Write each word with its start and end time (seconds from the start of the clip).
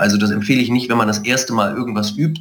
Also 0.00 0.16
das 0.16 0.30
empfehle 0.30 0.62
ich 0.62 0.70
nicht, 0.70 0.88
wenn 0.88 0.96
man 0.96 1.08
das 1.08 1.18
erste 1.18 1.52
Mal 1.52 1.76
irgendwas 1.76 2.16
übt. 2.16 2.40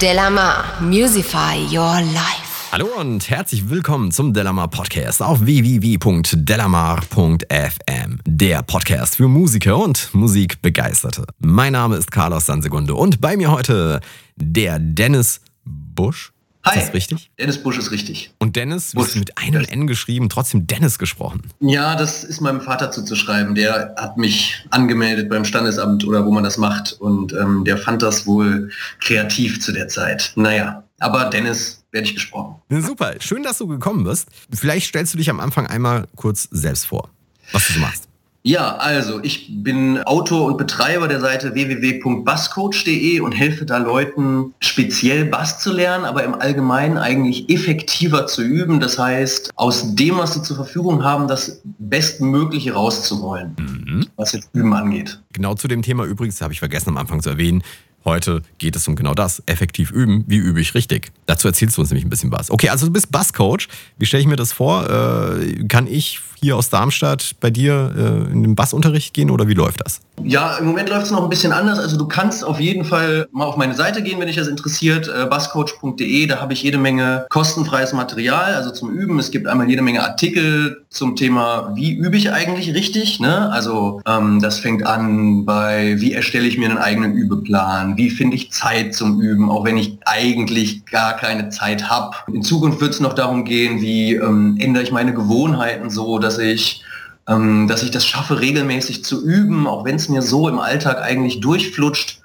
Delamar, 0.00 0.64
Musify 0.80 1.58
Your 1.70 2.00
Life. 2.00 2.72
Hallo 2.72 2.86
und 2.98 3.28
herzlich 3.28 3.68
willkommen 3.68 4.12
zum 4.12 4.32
Delamar 4.32 4.68
Podcast 4.68 5.22
auf 5.22 5.44
www.delamar.fm. 5.44 8.20
Der 8.26 8.62
Podcast 8.62 9.16
für 9.16 9.28
Musiker 9.28 9.76
und 9.76 10.08
Musikbegeisterte. 10.14 11.26
Mein 11.38 11.72
Name 11.72 11.96
ist 11.96 12.10
Carlos 12.10 12.46
Sansegunde 12.46 12.94
und 12.94 13.20
bei 13.20 13.36
mir 13.36 13.50
heute 13.50 14.00
der 14.36 14.78
Dennis 14.78 15.42
Busch. 15.64 16.32
Hi. 16.66 16.78
Ist 16.78 16.88
das 16.88 16.94
richtig? 16.94 17.30
Dennis 17.38 17.62
Busch 17.62 17.78
ist 17.78 17.92
richtig. 17.92 18.34
Und 18.38 18.56
Dennis, 18.56 18.92
hast 18.96 19.14
mit 19.14 19.38
einem 19.38 19.64
N 19.64 19.86
geschrieben, 19.86 20.28
trotzdem 20.28 20.66
Dennis 20.66 20.98
gesprochen. 20.98 21.42
Ja, 21.60 21.94
das 21.94 22.24
ist 22.24 22.40
meinem 22.40 22.60
Vater 22.60 22.90
zuzuschreiben. 22.90 23.54
Der 23.54 23.94
hat 23.96 24.16
mich 24.16 24.66
angemeldet 24.70 25.28
beim 25.28 25.44
Standesamt 25.44 26.04
oder 26.04 26.26
wo 26.26 26.32
man 26.32 26.42
das 26.42 26.58
macht 26.58 26.94
und 26.94 27.32
ähm, 27.34 27.64
der 27.64 27.78
fand 27.78 28.02
das 28.02 28.26
wohl 28.26 28.70
kreativ 29.00 29.60
zu 29.60 29.70
der 29.70 29.86
Zeit. 29.86 30.32
Naja, 30.34 30.82
aber 30.98 31.26
Dennis 31.26 31.84
werde 31.92 32.08
ich 32.08 32.14
gesprochen. 32.14 32.56
Super, 32.68 33.14
schön, 33.20 33.44
dass 33.44 33.58
du 33.58 33.68
gekommen 33.68 34.02
bist. 34.02 34.28
Vielleicht 34.52 34.88
stellst 34.88 35.14
du 35.14 35.18
dich 35.18 35.30
am 35.30 35.38
Anfang 35.38 35.68
einmal 35.68 36.08
kurz 36.16 36.48
selbst 36.50 36.86
vor, 36.86 37.10
was 37.52 37.64
du 37.68 37.74
so 37.74 37.80
machst. 37.80 38.08
Ja, 38.46 38.76
also 38.76 39.18
ich 39.24 39.48
bin 39.50 40.00
Autor 40.04 40.46
und 40.46 40.56
Betreiber 40.56 41.08
der 41.08 41.18
Seite 41.18 41.54
www.basscoach.de 41.54 43.18
und 43.18 43.32
helfe 43.32 43.66
da 43.66 43.78
Leuten 43.78 44.54
speziell 44.60 45.24
Bass 45.24 45.58
zu 45.58 45.72
lernen, 45.72 46.04
aber 46.04 46.22
im 46.22 46.32
Allgemeinen 46.34 46.96
eigentlich 46.96 47.50
effektiver 47.50 48.28
zu 48.28 48.44
üben. 48.44 48.78
Das 48.78 49.00
heißt, 49.00 49.50
aus 49.56 49.96
dem, 49.96 50.18
was 50.18 50.34
sie 50.34 50.42
zur 50.44 50.54
Verfügung 50.54 51.02
haben, 51.02 51.26
das 51.26 51.60
Bestmögliche 51.64 52.74
rauszuholen, 52.74 53.56
mhm. 53.58 54.06
was 54.14 54.30
jetzt 54.30 54.48
Üben 54.52 54.74
angeht. 54.74 55.20
Genau 55.32 55.54
zu 55.56 55.66
dem 55.66 55.82
Thema 55.82 56.04
übrigens, 56.04 56.40
habe 56.40 56.52
ich 56.52 56.60
vergessen 56.60 56.90
am 56.90 56.98
Anfang 56.98 57.20
zu 57.22 57.30
erwähnen, 57.30 57.64
Heute 58.06 58.42
geht 58.58 58.76
es 58.76 58.86
um 58.86 58.94
genau 58.94 59.14
das. 59.14 59.42
Effektiv 59.46 59.90
üben. 59.90 60.22
Wie 60.28 60.36
übe 60.36 60.60
ich 60.60 60.76
richtig? 60.76 61.10
Dazu 61.26 61.48
erzählst 61.48 61.76
du 61.76 61.80
uns 61.80 61.90
nämlich 61.90 62.06
ein 62.06 62.08
bisschen 62.08 62.30
was. 62.30 62.52
Okay, 62.52 62.68
also 62.68 62.86
du 62.86 62.92
bist 62.92 63.10
Basscoach. 63.10 63.66
Wie 63.98 64.06
stelle 64.06 64.20
ich 64.20 64.28
mir 64.28 64.36
das 64.36 64.52
vor? 64.52 64.88
Äh, 64.88 65.64
kann 65.66 65.88
ich 65.88 66.20
hier 66.40 66.56
aus 66.56 66.70
Darmstadt 66.70 67.36
bei 67.40 67.50
dir 67.50 67.92
äh, 67.96 68.32
in 68.32 68.42
den 68.42 68.54
Bassunterricht 68.54 69.14
gehen 69.14 69.30
oder 69.30 69.48
wie 69.48 69.54
läuft 69.54 69.80
das? 69.84 70.00
Ja, 70.24 70.56
im 70.56 70.66
Moment 70.66 70.88
läuft 70.88 71.06
es 71.06 71.10
noch 71.10 71.22
ein 71.22 71.28
bisschen 71.28 71.52
anders. 71.52 71.78
Also 71.78 71.96
du 71.96 72.06
kannst 72.06 72.42
auf 72.42 72.58
jeden 72.58 72.84
Fall 72.84 73.28
mal 73.32 73.44
auf 73.44 73.56
meine 73.56 73.74
Seite 73.74 74.02
gehen, 74.02 74.18
wenn 74.18 74.26
dich 74.26 74.36
das 74.36 74.48
interessiert, 74.48 75.08
äh, 75.08 75.26
basscoach.de. 75.26 76.26
Da 76.26 76.40
habe 76.40 76.52
ich 76.52 76.62
jede 76.62 76.78
Menge 76.78 77.26
kostenfreies 77.28 77.92
Material, 77.92 78.54
also 78.54 78.70
zum 78.70 78.90
Üben. 78.90 79.18
Es 79.18 79.30
gibt 79.30 79.46
einmal 79.46 79.68
jede 79.68 79.82
Menge 79.82 80.02
Artikel 80.02 80.84
zum 80.88 81.16
Thema, 81.16 81.72
wie 81.74 81.92
übe 81.92 82.16
ich 82.16 82.32
eigentlich 82.32 82.74
richtig. 82.74 83.20
Ne? 83.20 83.50
Also 83.50 84.00
ähm, 84.06 84.40
das 84.40 84.58
fängt 84.58 84.86
an 84.86 85.44
bei, 85.44 86.00
wie 86.00 86.12
erstelle 86.12 86.48
ich 86.48 86.56
mir 86.56 86.70
einen 86.70 86.78
eigenen 86.78 87.12
Übeplan, 87.12 87.96
wie 87.96 88.10
finde 88.10 88.36
ich 88.36 88.52
Zeit 88.52 88.94
zum 88.94 89.20
Üben, 89.20 89.50
auch 89.50 89.64
wenn 89.64 89.76
ich 89.76 89.98
eigentlich 90.06 90.86
gar 90.86 91.14
keine 91.14 91.50
Zeit 91.50 91.90
habe. 91.90 92.16
In 92.32 92.42
Zukunft 92.42 92.80
wird 92.80 92.94
es 92.94 93.00
noch 93.00 93.12
darum 93.12 93.44
gehen, 93.44 93.80
wie 93.82 94.14
ähm, 94.14 94.56
ändere 94.58 94.82
ich 94.82 94.92
meine 94.92 95.12
Gewohnheiten 95.12 95.90
so, 95.90 96.18
dass 96.26 96.38
ich 96.38 96.82
ähm, 97.28 97.66
dass 97.68 97.82
ich 97.82 97.90
das 97.90 98.06
schaffe, 98.06 98.40
regelmäßig 98.40 99.04
zu 99.04 99.24
üben, 99.24 99.66
auch 99.66 99.84
wenn 99.84 99.96
es 99.96 100.08
mir 100.08 100.22
so 100.22 100.48
im 100.48 100.58
Alltag 100.58 101.02
eigentlich 101.02 101.40
durchflutscht. 101.40 102.20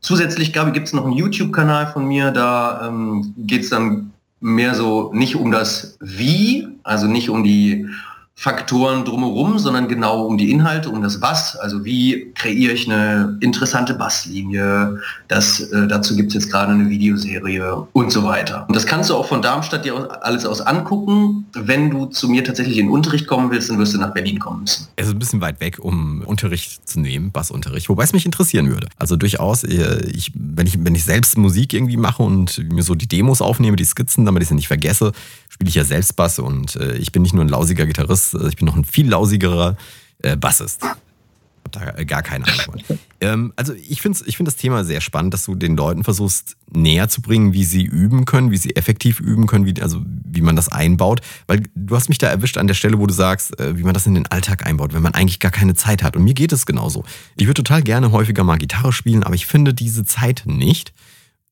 Zusätzlich 0.00 0.52
gibt 0.52 0.86
es 0.86 0.92
noch 0.92 1.04
einen 1.04 1.14
YouTube-Kanal 1.14 1.88
von 1.92 2.06
mir, 2.06 2.30
da 2.30 2.88
ähm, 2.88 3.34
geht 3.38 3.62
es 3.62 3.70
dann 3.70 4.12
mehr 4.40 4.74
so 4.74 5.10
nicht 5.14 5.36
um 5.36 5.50
das 5.50 5.96
Wie, 6.00 6.68
also 6.82 7.06
nicht 7.06 7.30
um 7.30 7.42
die 7.42 7.88
Faktoren 8.36 9.04
drumherum, 9.04 9.58
sondern 9.58 9.86
genau 9.86 10.26
um 10.26 10.36
die 10.36 10.50
Inhalte, 10.50 10.90
um 10.90 11.00
das 11.02 11.22
Was. 11.22 11.56
Also 11.56 11.84
wie 11.84 12.32
kreiere 12.34 12.72
ich 12.72 12.90
eine 12.90 13.38
interessante 13.40 13.94
Basslinie? 13.94 15.00
Das, 15.28 15.60
äh, 15.60 15.86
dazu 15.86 16.16
gibt 16.16 16.28
es 16.28 16.34
jetzt 16.34 16.50
gerade 16.50 16.72
eine 16.72 16.88
Videoserie 16.88 17.86
und 17.92 18.10
so 18.10 18.24
weiter. 18.24 18.64
Und 18.66 18.74
das 18.74 18.86
kannst 18.86 19.08
du 19.08 19.14
auch 19.14 19.26
von 19.26 19.40
Darmstadt 19.40 19.84
dir 19.84 20.22
alles 20.24 20.44
aus 20.46 20.60
angucken. 20.60 21.46
Wenn 21.52 21.90
du 21.90 22.06
zu 22.06 22.28
mir 22.28 22.42
tatsächlich 22.42 22.78
in 22.78 22.90
Unterricht 22.90 23.28
kommen 23.28 23.50
willst, 23.52 23.70
dann 23.70 23.78
wirst 23.78 23.94
du 23.94 23.98
nach 23.98 24.12
Berlin 24.12 24.40
kommen 24.40 24.62
müssen. 24.62 24.88
Es 24.96 25.06
ist 25.06 25.12
ein 25.12 25.18
bisschen 25.20 25.40
weit 25.40 25.60
weg, 25.60 25.78
um 25.80 26.22
Unterricht 26.22 26.88
zu 26.88 26.98
nehmen, 26.98 27.30
Bassunterricht, 27.30 27.88
wobei 27.88 28.02
es 28.02 28.12
mich 28.12 28.26
interessieren 28.26 28.68
würde. 28.68 28.88
Also 28.98 29.16
durchaus, 29.16 29.62
äh, 29.62 30.04
ich, 30.12 30.32
wenn, 30.34 30.66
ich, 30.66 30.84
wenn 30.84 30.94
ich 30.96 31.04
selbst 31.04 31.38
Musik 31.38 31.72
irgendwie 31.72 31.96
mache 31.96 32.22
und 32.22 32.58
mir 32.72 32.82
so 32.82 32.96
die 32.96 33.06
Demos 33.06 33.40
aufnehme, 33.40 33.76
die 33.76 33.84
Skizzen, 33.84 34.24
damit 34.24 34.42
ich 34.42 34.48
sie 34.48 34.54
nicht 34.56 34.68
vergesse, 34.68 35.12
spiele 35.48 35.68
ich 35.68 35.76
ja 35.76 35.84
selbst 35.84 36.16
Bass 36.16 36.40
und 36.40 36.74
äh, 36.76 36.96
ich 36.96 37.12
bin 37.12 37.22
nicht 37.22 37.32
nur 37.32 37.44
ein 37.44 37.48
lausiger 37.48 37.86
Gitarrist, 37.86 38.23
äh, 38.32 38.48
ich 38.48 38.56
bin 38.56 38.64
noch 38.64 38.76
ein 38.76 38.84
viel 38.84 39.08
lausigerer 39.08 39.76
äh, 40.22 40.36
Bassist. 40.36 40.82
Hab 40.82 41.72
da 41.72 42.04
gar 42.04 42.22
keine 42.22 42.46
Antwort. 42.46 42.84
ähm, 43.20 43.52
also 43.56 43.74
ich 43.74 44.00
finde 44.00 44.18
ich 44.26 44.36
find 44.36 44.46
das 44.46 44.56
Thema 44.56 44.84
sehr 44.84 45.00
spannend, 45.00 45.34
dass 45.34 45.44
du 45.44 45.54
den 45.54 45.76
Leuten 45.76 46.04
versuchst 46.04 46.56
näher 46.70 47.08
zu 47.08 47.20
bringen, 47.20 47.52
wie 47.52 47.64
sie 47.64 47.84
üben 47.84 48.24
können, 48.24 48.50
wie 48.50 48.56
sie 48.56 48.76
effektiv 48.76 49.20
üben 49.20 49.46
können, 49.46 49.66
wie, 49.66 49.80
also 49.82 50.02
wie 50.06 50.42
man 50.42 50.56
das 50.56 50.68
einbaut. 50.68 51.20
Weil 51.46 51.62
du 51.74 51.96
hast 51.96 52.08
mich 52.08 52.18
da 52.18 52.28
erwischt 52.28 52.56
an 52.58 52.66
der 52.66 52.74
Stelle, 52.74 52.98
wo 52.98 53.06
du 53.06 53.14
sagst, 53.14 53.58
äh, 53.58 53.76
wie 53.76 53.82
man 53.82 53.94
das 53.94 54.06
in 54.06 54.14
den 54.14 54.26
Alltag 54.26 54.66
einbaut, 54.66 54.94
wenn 54.94 55.02
man 55.02 55.14
eigentlich 55.14 55.40
gar 55.40 55.52
keine 55.52 55.74
Zeit 55.74 56.02
hat. 56.02 56.16
Und 56.16 56.24
mir 56.24 56.34
geht 56.34 56.52
es 56.52 56.66
genauso. 56.66 57.04
Ich 57.36 57.46
würde 57.46 57.62
total 57.62 57.82
gerne 57.82 58.12
häufiger 58.12 58.44
mal 58.44 58.58
Gitarre 58.58 58.92
spielen, 58.92 59.22
aber 59.22 59.34
ich 59.34 59.46
finde 59.46 59.74
diese 59.74 60.04
Zeit 60.04 60.44
nicht. 60.46 60.92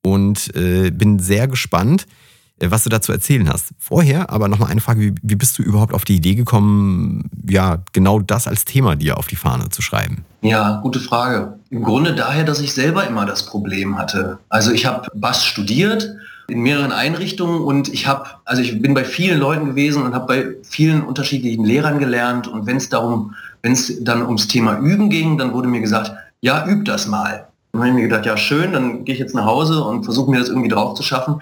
Und 0.04 0.54
äh, 0.56 0.90
bin 0.90 1.20
sehr 1.20 1.46
gespannt, 1.46 2.02
äh, 2.02 2.31
was 2.70 2.84
du 2.84 2.90
dazu 2.90 3.12
erzählen 3.12 3.48
hast. 3.48 3.70
Vorher 3.78 4.30
aber 4.30 4.48
nochmal 4.48 4.70
eine 4.70 4.80
Frage, 4.80 5.00
wie, 5.00 5.14
wie, 5.22 5.34
bist 5.34 5.58
du 5.58 5.62
überhaupt 5.62 5.92
auf 5.92 6.04
die 6.04 6.16
Idee 6.16 6.34
gekommen, 6.34 7.30
ja, 7.48 7.78
genau 7.92 8.20
das 8.20 8.46
als 8.46 8.64
Thema 8.64 8.96
dir 8.96 9.18
auf 9.18 9.26
die 9.26 9.36
Fahne 9.36 9.68
zu 9.70 9.82
schreiben? 9.82 10.24
Ja, 10.42 10.80
gute 10.82 11.00
Frage. 11.00 11.54
Im 11.70 11.82
Grunde 11.82 12.14
daher, 12.14 12.44
dass 12.44 12.60
ich 12.60 12.74
selber 12.74 13.06
immer 13.06 13.26
das 13.26 13.46
Problem 13.46 13.98
hatte. 13.98 14.38
Also 14.48 14.72
ich 14.72 14.86
habe 14.86 15.08
Bass 15.14 15.44
studiert 15.44 16.08
in 16.48 16.60
mehreren 16.60 16.92
Einrichtungen 16.92 17.62
und 17.62 17.88
ich 17.88 18.06
habe, 18.06 18.26
also 18.44 18.62
ich 18.62 18.80
bin 18.82 18.94
bei 18.94 19.04
vielen 19.04 19.38
Leuten 19.38 19.66
gewesen 19.66 20.02
und 20.02 20.14
habe 20.14 20.26
bei 20.26 20.46
vielen 20.62 21.02
unterschiedlichen 21.02 21.64
Lehrern 21.64 21.98
gelernt 21.98 22.48
und 22.48 22.66
wenn 22.66 22.76
es 22.76 22.88
darum, 22.88 23.34
wenn 23.62 23.72
es 23.72 24.02
dann 24.02 24.22
ums 24.22 24.48
Thema 24.48 24.78
Üben 24.78 25.08
ging, 25.08 25.38
dann 25.38 25.52
wurde 25.52 25.68
mir 25.68 25.80
gesagt, 25.80 26.12
ja, 26.40 26.66
üb 26.66 26.84
das 26.84 27.06
mal. 27.06 27.46
dann 27.72 27.80
habe 27.80 27.88
ich 27.90 27.94
mir 27.94 28.02
gedacht, 28.02 28.26
ja 28.26 28.36
schön, 28.36 28.72
dann 28.72 29.04
gehe 29.04 29.14
ich 29.14 29.20
jetzt 29.20 29.34
nach 29.34 29.46
Hause 29.46 29.82
und 29.84 30.04
versuche 30.04 30.30
mir 30.30 30.40
das 30.40 30.48
irgendwie 30.48 30.68
drauf 30.68 30.94
zu 30.94 31.02
schaffen 31.02 31.40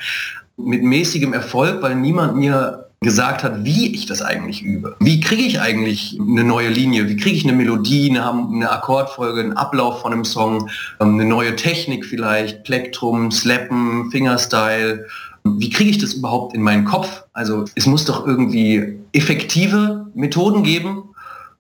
mit 0.65 0.82
mäßigem 0.82 1.32
Erfolg, 1.32 1.82
weil 1.82 1.97
niemand 1.97 2.37
mir 2.37 2.91
gesagt 3.03 3.43
hat, 3.43 3.65
wie 3.65 3.94
ich 3.94 4.04
das 4.04 4.21
eigentlich 4.21 4.62
übe. 4.62 4.94
Wie 5.00 5.21
kriege 5.21 5.43
ich 5.43 5.59
eigentlich 5.59 6.19
eine 6.21 6.44
neue 6.44 6.69
Linie? 6.69 7.09
Wie 7.09 7.16
kriege 7.16 7.34
ich 7.34 7.44
eine 7.44 7.54
Melodie, 7.54 8.10
eine, 8.10 8.31
eine, 8.31 8.70
Akkordfolge, 8.70 9.41
einen 9.41 9.54
Ablauf 9.54 10.03
von 10.03 10.12
einem 10.12 10.26
Song, 10.26 10.69
ähm, 11.00 11.15
eine 11.15 11.25
neue 11.25 11.56
Technik 11.56 12.04
vielleicht, 12.04 12.65
Plektrum, 12.65 13.31
Slappen, 13.31 14.10
Fingerstyle? 14.10 15.06
Wie 15.44 15.70
kriege 15.70 15.88
ich 15.88 15.99
das 15.99 16.12
überhaupt 16.12 16.54
in 16.54 16.60
meinen 16.60 16.84
Kopf? 16.84 17.25
Also 17.32 17.65
es 17.75 17.87
muss 17.87 18.04
doch 18.04 18.26
irgendwie 18.26 18.99
effektive 19.12 20.06
Methoden 20.15 20.62
geben, 20.62 21.04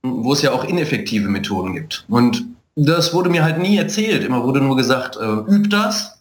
wo 0.02 0.34
es 0.34 0.42
ja 0.42 0.52
auch 0.52 0.64
ineffektive 0.64 1.30
Methoden 1.30 1.72
gibt. 1.72 2.04
Und 2.08 2.44
das 2.76 3.14
wurde 3.14 3.30
mir 3.30 3.44
halt 3.44 3.58
nie 3.58 3.78
erzählt. 3.78 4.24
Immer 4.24 4.44
wurde 4.44 4.60
nur 4.60 4.76
gesagt, 4.76 5.16
äh, 5.16 5.52
üb 5.52 5.70
das 5.70 6.19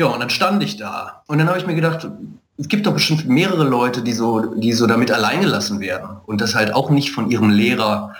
ja, 0.00 0.06
und 0.06 0.20
dann 0.20 0.30
stand 0.30 0.62
ich 0.62 0.78
da. 0.78 1.22
Und 1.26 1.38
dann 1.38 1.46
habe 1.46 1.58
ich 1.58 1.66
mir 1.66 1.74
gedacht, 1.74 2.08
es 2.56 2.68
gibt 2.68 2.86
doch 2.86 2.94
bestimmt 2.94 3.28
mehrere 3.28 3.64
Leute, 3.64 4.00
die 4.00 4.14
so, 4.14 4.54
die 4.54 4.72
so 4.72 4.86
damit 4.86 5.10
alleingelassen 5.10 5.78
werden 5.78 6.16
und 6.24 6.40
das 6.40 6.54
halt 6.54 6.74
auch 6.74 6.88
nicht 6.88 7.10
von 7.12 7.30
ihrem 7.30 7.50
Lehrer 7.50 8.14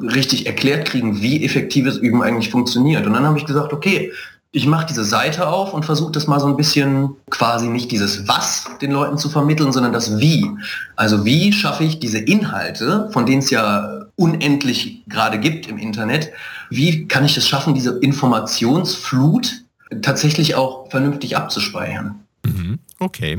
richtig 0.00 0.46
erklärt 0.46 0.88
kriegen, 0.88 1.20
wie 1.20 1.44
effektives 1.44 1.98
Üben 1.98 2.22
eigentlich 2.22 2.50
funktioniert. 2.50 3.06
Und 3.06 3.12
dann 3.12 3.26
habe 3.26 3.36
ich 3.38 3.44
gesagt, 3.44 3.74
okay, 3.74 4.12
ich 4.50 4.66
mache 4.66 4.86
diese 4.86 5.04
Seite 5.04 5.46
auf 5.48 5.74
und 5.74 5.84
versuche 5.84 6.12
das 6.12 6.26
mal 6.26 6.40
so 6.40 6.46
ein 6.46 6.56
bisschen 6.56 7.10
quasi 7.28 7.68
nicht 7.68 7.92
dieses 7.92 8.26
Was 8.26 8.64
den 8.80 8.92
Leuten 8.92 9.18
zu 9.18 9.28
vermitteln, 9.28 9.72
sondern 9.72 9.92
das 9.92 10.18
Wie. 10.18 10.50
Also 10.96 11.26
wie 11.26 11.52
schaffe 11.52 11.84
ich 11.84 11.98
diese 11.98 12.18
Inhalte, 12.18 13.10
von 13.12 13.26
denen 13.26 13.40
es 13.40 13.50
ja 13.50 14.06
unendlich 14.16 15.02
gerade 15.06 15.38
gibt 15.38 15.68
im 15.68 15.76
Internet, 15.76 16.32
wie 16.70 17.06
kann 17.06 17.26
ich 17.26 17.36
es 17.36 17.46
schaffen, 17.46 17.74
diese 17.74 17.98
Informationsflut 17.98 19.65
tatsächlich 20.02 20.54
auch 20.54 20.90
vernünftig 20.90 21.36
abzuspeichern. 21.36 22.20
Mhm. 22.44 22.78
Okay. 22.98 23.38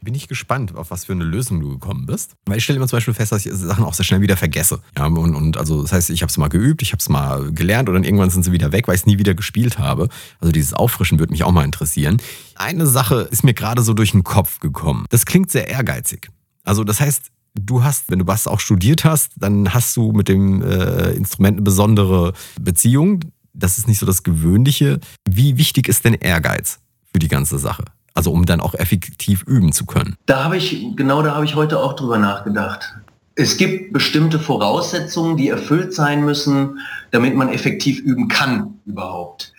Bin 0.00 0.14
ich 0.14 0.28
gespannt, 0.28 0.76
auf 0.76 0.92
was 0.92 1.06
für 1.06 1.12
eine 1.12 1.24
Lösung 1.24 1.58
du 1.60 1.70
gekommen 1.70 2.06
bist. 2.06 2.34
Weil 2.46 2.58
ich 2.58 2.64
stelle 2.64 2.76
immer 2.76 2.86
zum 2.86 2.98
Beispiel 2.98 3.14
fest, 3.14 3.32
dass 3.32 3.44
ich 3.44 3.52
Sachen 3.52 3.84
auch 3.84 3.94
sehr 3.94 4.04
schnell 4.04 4.20
wieder 4.20 4.36
vergesse. 4.36 4.80
Ja, 4.96 5.06
und, 5.06 5.34
und 5.34 5.56
also 5.56 5.82
das 5.82 5.92
heißt, 5.92 6.10
ich 6.10 6.22
habe 6.22 6.30
es 6.30 6.36
mal 6.36 6.48
geübt, 6.48 6.82
ich 6.82 6.92
habe 6.92 7.00
es 7.00 7.08
mal 7.08 7.50
gelernt 7.52 7.88
und 7.88 7.96
dann 7.96 8.04
irgendwann 8.04 8.30
sind 8.30 8.44
sie 8.44 8.52
wieder 8.52 8.70
weg, 8.70 8.86
weil 8.86 8.94
ich 8.94 9.00
es 9.02 9.06
nie 9.06 9.18
wieder 9.18 9.34
gespielt 9.34 9.78
habe. 9.78 10.08
Also 10.40 10.52
dieses 10.52 10.72
Auffrischen 10.72 11.18
würde 11.18 11.32
mich 11.32 11.42
auch 11.42 11.50
mal 11.50 11.64
interessieren. 11.64 12.18
Eine 12.54 12.86
Sache 12.86 13.28
ist 13.32 13.42
mir 13.42 13.54
gerade 13.54 13.82
so 13.82 13.92
durch 13.92 14.12
den 14.12 14.22
Kopf 14.22 14.60
gekommen. 14.60 15.04
Das 15.10 15.26
klingt 15.26 15.50
sehr 15.50 15.68
ehrgeizig. 15.68 16.28
Also 16.62 16.84
das 16.84 17.00
heißt, 17.00 17.32
du 17.54 17.82
hast, 17.82 18.10
wenn 18.10 18.20
du 18.20 18.24
Bass 18.24 18.46
auch 18.46 18.60
studiert 18.60 19.04
hast, 19.04 19.32
dann 19.36 19.74
hast 19.74 19.96
du 19.96 20.12
mit 20.12 20.28
dem 20.28 20.62
äh, 20.62 21.10
Instrument 21.12 21.56
eine 21.56 21.62
besondere 21.62 22.34
Beziehung 22.60 23.20
das 23.58 23.78
ist 23.78 23.88
nicht 23.88 23.98
so 23.98 24.06
das 24.06 24.22
Gewöhnliche. 24.22 25.00
Wie 25.28 25.58
wichtig 25.58 25.88
ist 25.88 26.04
denn 26.04 26.14
Ehrgeiz 26.14 26.78
für 27.12 27.18
die 27.18 27.28
ganze 27.28 27.58
Sache? 27.58 27.84
Also 28.14 28.32
um 28.32 28.46
dann 28.46 28.60
auch 28.60 28.74
effektiv 28.74 29.42
üben 29.44 29.72
zu 29.72 29.86
können. 29.86 30.16
Da 30.26 30.44
habe 30.44 30.56
ich, 30.56 30.96
genau 30.96 31.22
da 31.22 31.34
habe 31.34 31.44
ich 31.44 31.54
heute 31.54 31.78
auch 31.78 31.94
drüber 31.94 32.18
nachgedacht. 32.18 32.94
es 33.36 33.56
gibt 33.56 33.92
bestimmte 33.92 34.40
Voraussetzungen, 34.40 35.36
die 35.36 35.48
erfüllt 35.48 35.94
sein 35.94 36.24
müssen, 36.24 36.80
damit 37.12 37.36
man 37.36 37.48
effektiv 37.48 38.00
üben 38.00 38.26
kann 38.26 38.80
überhaupt. 38.84 39.52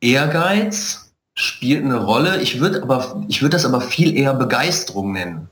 Ehrgeiz 0.00 1.12
spielt 1.34 1.84
eine 1.84 1.98
Rolle. 1.98 2.40
Ich 2.40 2.60
würde 2.60 2.82
aber, 2.82 3.22
ich 3.28 3.42
würde 3.42 3.56
das 3.56 3.66
aber 3.66 3.80
viel 3.80 4.16
eher 4.16 4.34
Begeisterung 4.34 5.12
nennen. 5.12 5.48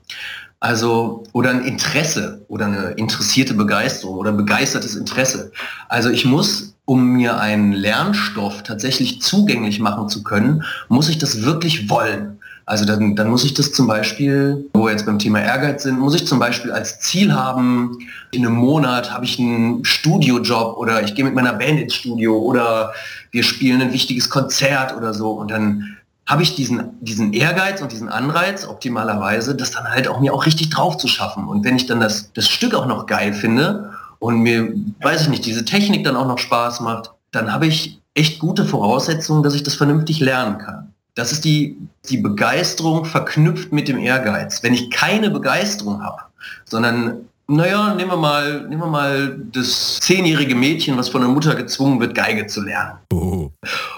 Also, 0.59 1.23
oder 1.31 1.51
ein 1.51 1.63
Interesse 1.63 2.43
oder 2.47 2.65
eine 2.65 2.91
interessierte 2.91 3.53
Begeisterung 3.53 4.17
oder 4.17 4.31
begeistertes 4.31 4.95
Interesse. 4.95 5.51
Also 5.89 6.09
ich 6.09 6.25
muss, 6.25 6.74
um 6.85 7.13
mir 7.13 7.39
einen 7.39 7.73
Lernstoff 7.73 8.63
tatsächlich 8.63 9.21
zugänglich 9.21 9.79
machen 9.79 10.07
zu 10.07 10.23
können, 10.23 10.63
muss 10.87 11.09
ich 11.09 11.17
das 11.17 11.43
wirklich 11.43 11.89
wollen. 11.89 12.39
Also 12.67 12.85
dann, 12.85 13.15
dann 13.15 13.29
muss 13.29 13.43
ich 13.43 13.53
das 13.53 13.73
zum 13.73 13.85
Beispiel, 13.85 14.65
wo 14.73 14.85
wir 14.85 14.91
jetzt 14.91 15.05
beim 15.05 15.19
Thema 15.19 15.39
Ehrgeiz 15.39 15.83
sind, 15.83 15.99
muss 15.99 16.15
ich 16.15 16.25
zum 16.25 16.39
Beispiel 16.39 16.71
als 16.71 16.99
Ziel 16.99 17.33
haben, 17.33 17.99
in 18.31 18.45
einem 18.45 18.55
Monat 18.55 19.13
habe 19.13 19.25
ich 19.25 19.37
einen 19.37 19.85
Studiojob 19.85 20.77
oder 20.77 21.03
ich 21.03 21.13
gehe 21.13 21.25
mit 21.25 21.35
meiner 21.35 21.53
Band 21.53 21.79
ins 21.79 21.93
Studio 21.93 22.37
oder 22.37 22.93
wir 23.31 23.43
spielen 23.43 23.81
ein 23.81 23.93
wichtiges 23.93 24.31
Konzert 24.31 24.95
oder 24.95 25.13
so 25.13 25.31
und 25.31 25.51
dann 25.51 25.95
habe 26.27 26.41
ich 26.41 26.55
diesen, 26.55 26.89
diesen 27.01 27.33
Ehrgeiz 27.33 27.81
und 27.81 27.91
diesen 27.91 28.09
Anreiz 28.09 28.65
optimalerweise, 28.67 29.53
das 29.53 29.69
dann 29.69 29.87
halt 29.87 30.07
auch 30.07 30.19
mir 30.19 30.33
auch 30.33 30.47
richtig 30.47 30.71
drauf 30.71 30.97
zu 30.97 31.07
schaffen. 31.07 31.47
Und 31.47 31.63
wenn 31.63 31.75
ich 31.75 31.85
dann 31.85 31.99
das, 31.99 32.33
das 32.33 32.49
Stück 32.49 32.73
auch 32.73 32.87
noch 32.87 33.05
geil 33.05 33.31
finde 33.33 33.91
und 34.25 34.39
mir, 34.39 34.73
weiß 35.01 35.21
ich 35.21 35.29
nicht, 35.29 35.45
diese 35.45 35.65
Technik 35.65 36.03
dann 36.03 36.15
auch 36.15 36.27
noch 36.27 36.39
Spaß 36.39 36.79
macht, 36.81 37.11
dann 37.31 37.53
habe 37.53 37.67
ich 37.67 37.99
echt 38.15 38.39
gute 38.39 38.65
Voraussetzungen, 38.65 39.43
dass 39.43 39.53
ich 39.53 39.61
das 39.61 39.75
vernünftig 39.75 40.19
lernen 40.19 40.57
kann. 40.57 40.93
Das 41.13 41.31
ist 41.31 41.45
die, 41.45 41.77
die 42.09 42.17
Begeisterung 42.17 43.05
verknüpft 43.05 43.71
mit 43.71 43.87
dem 43.87 43.99
Ehrgeiz. 43.99 44.63
Wenn 44.63 44.73
ich 44.73 44.89
keine 44.89 45.29
Begeisterung 45.29 46.03
habe, 46.03 46.21
sondern 46.65 47.27
naja, 47.47 47.93
nehmen 47.93 48.09
wir 48.09 48.17
mal, 48.17 48.61
nehmen 48.67 48.81
wir 48.81 48.87
mal 48.87 49.37
das 49.51 49.99
zehnjährige 50.01 50.55
Mädchen, 50.55 50.97
was 50.97 51.09
von 51.09 51.21
der 51.21 51.29
Mutter 51.29 51.53
gezwungen 51.53 51.99
wird, 51.99 52.15
Geige 52.15 52.47
zu 52.47 52.63
lernen. 52.63 52.97
Oh. 53.13 53.51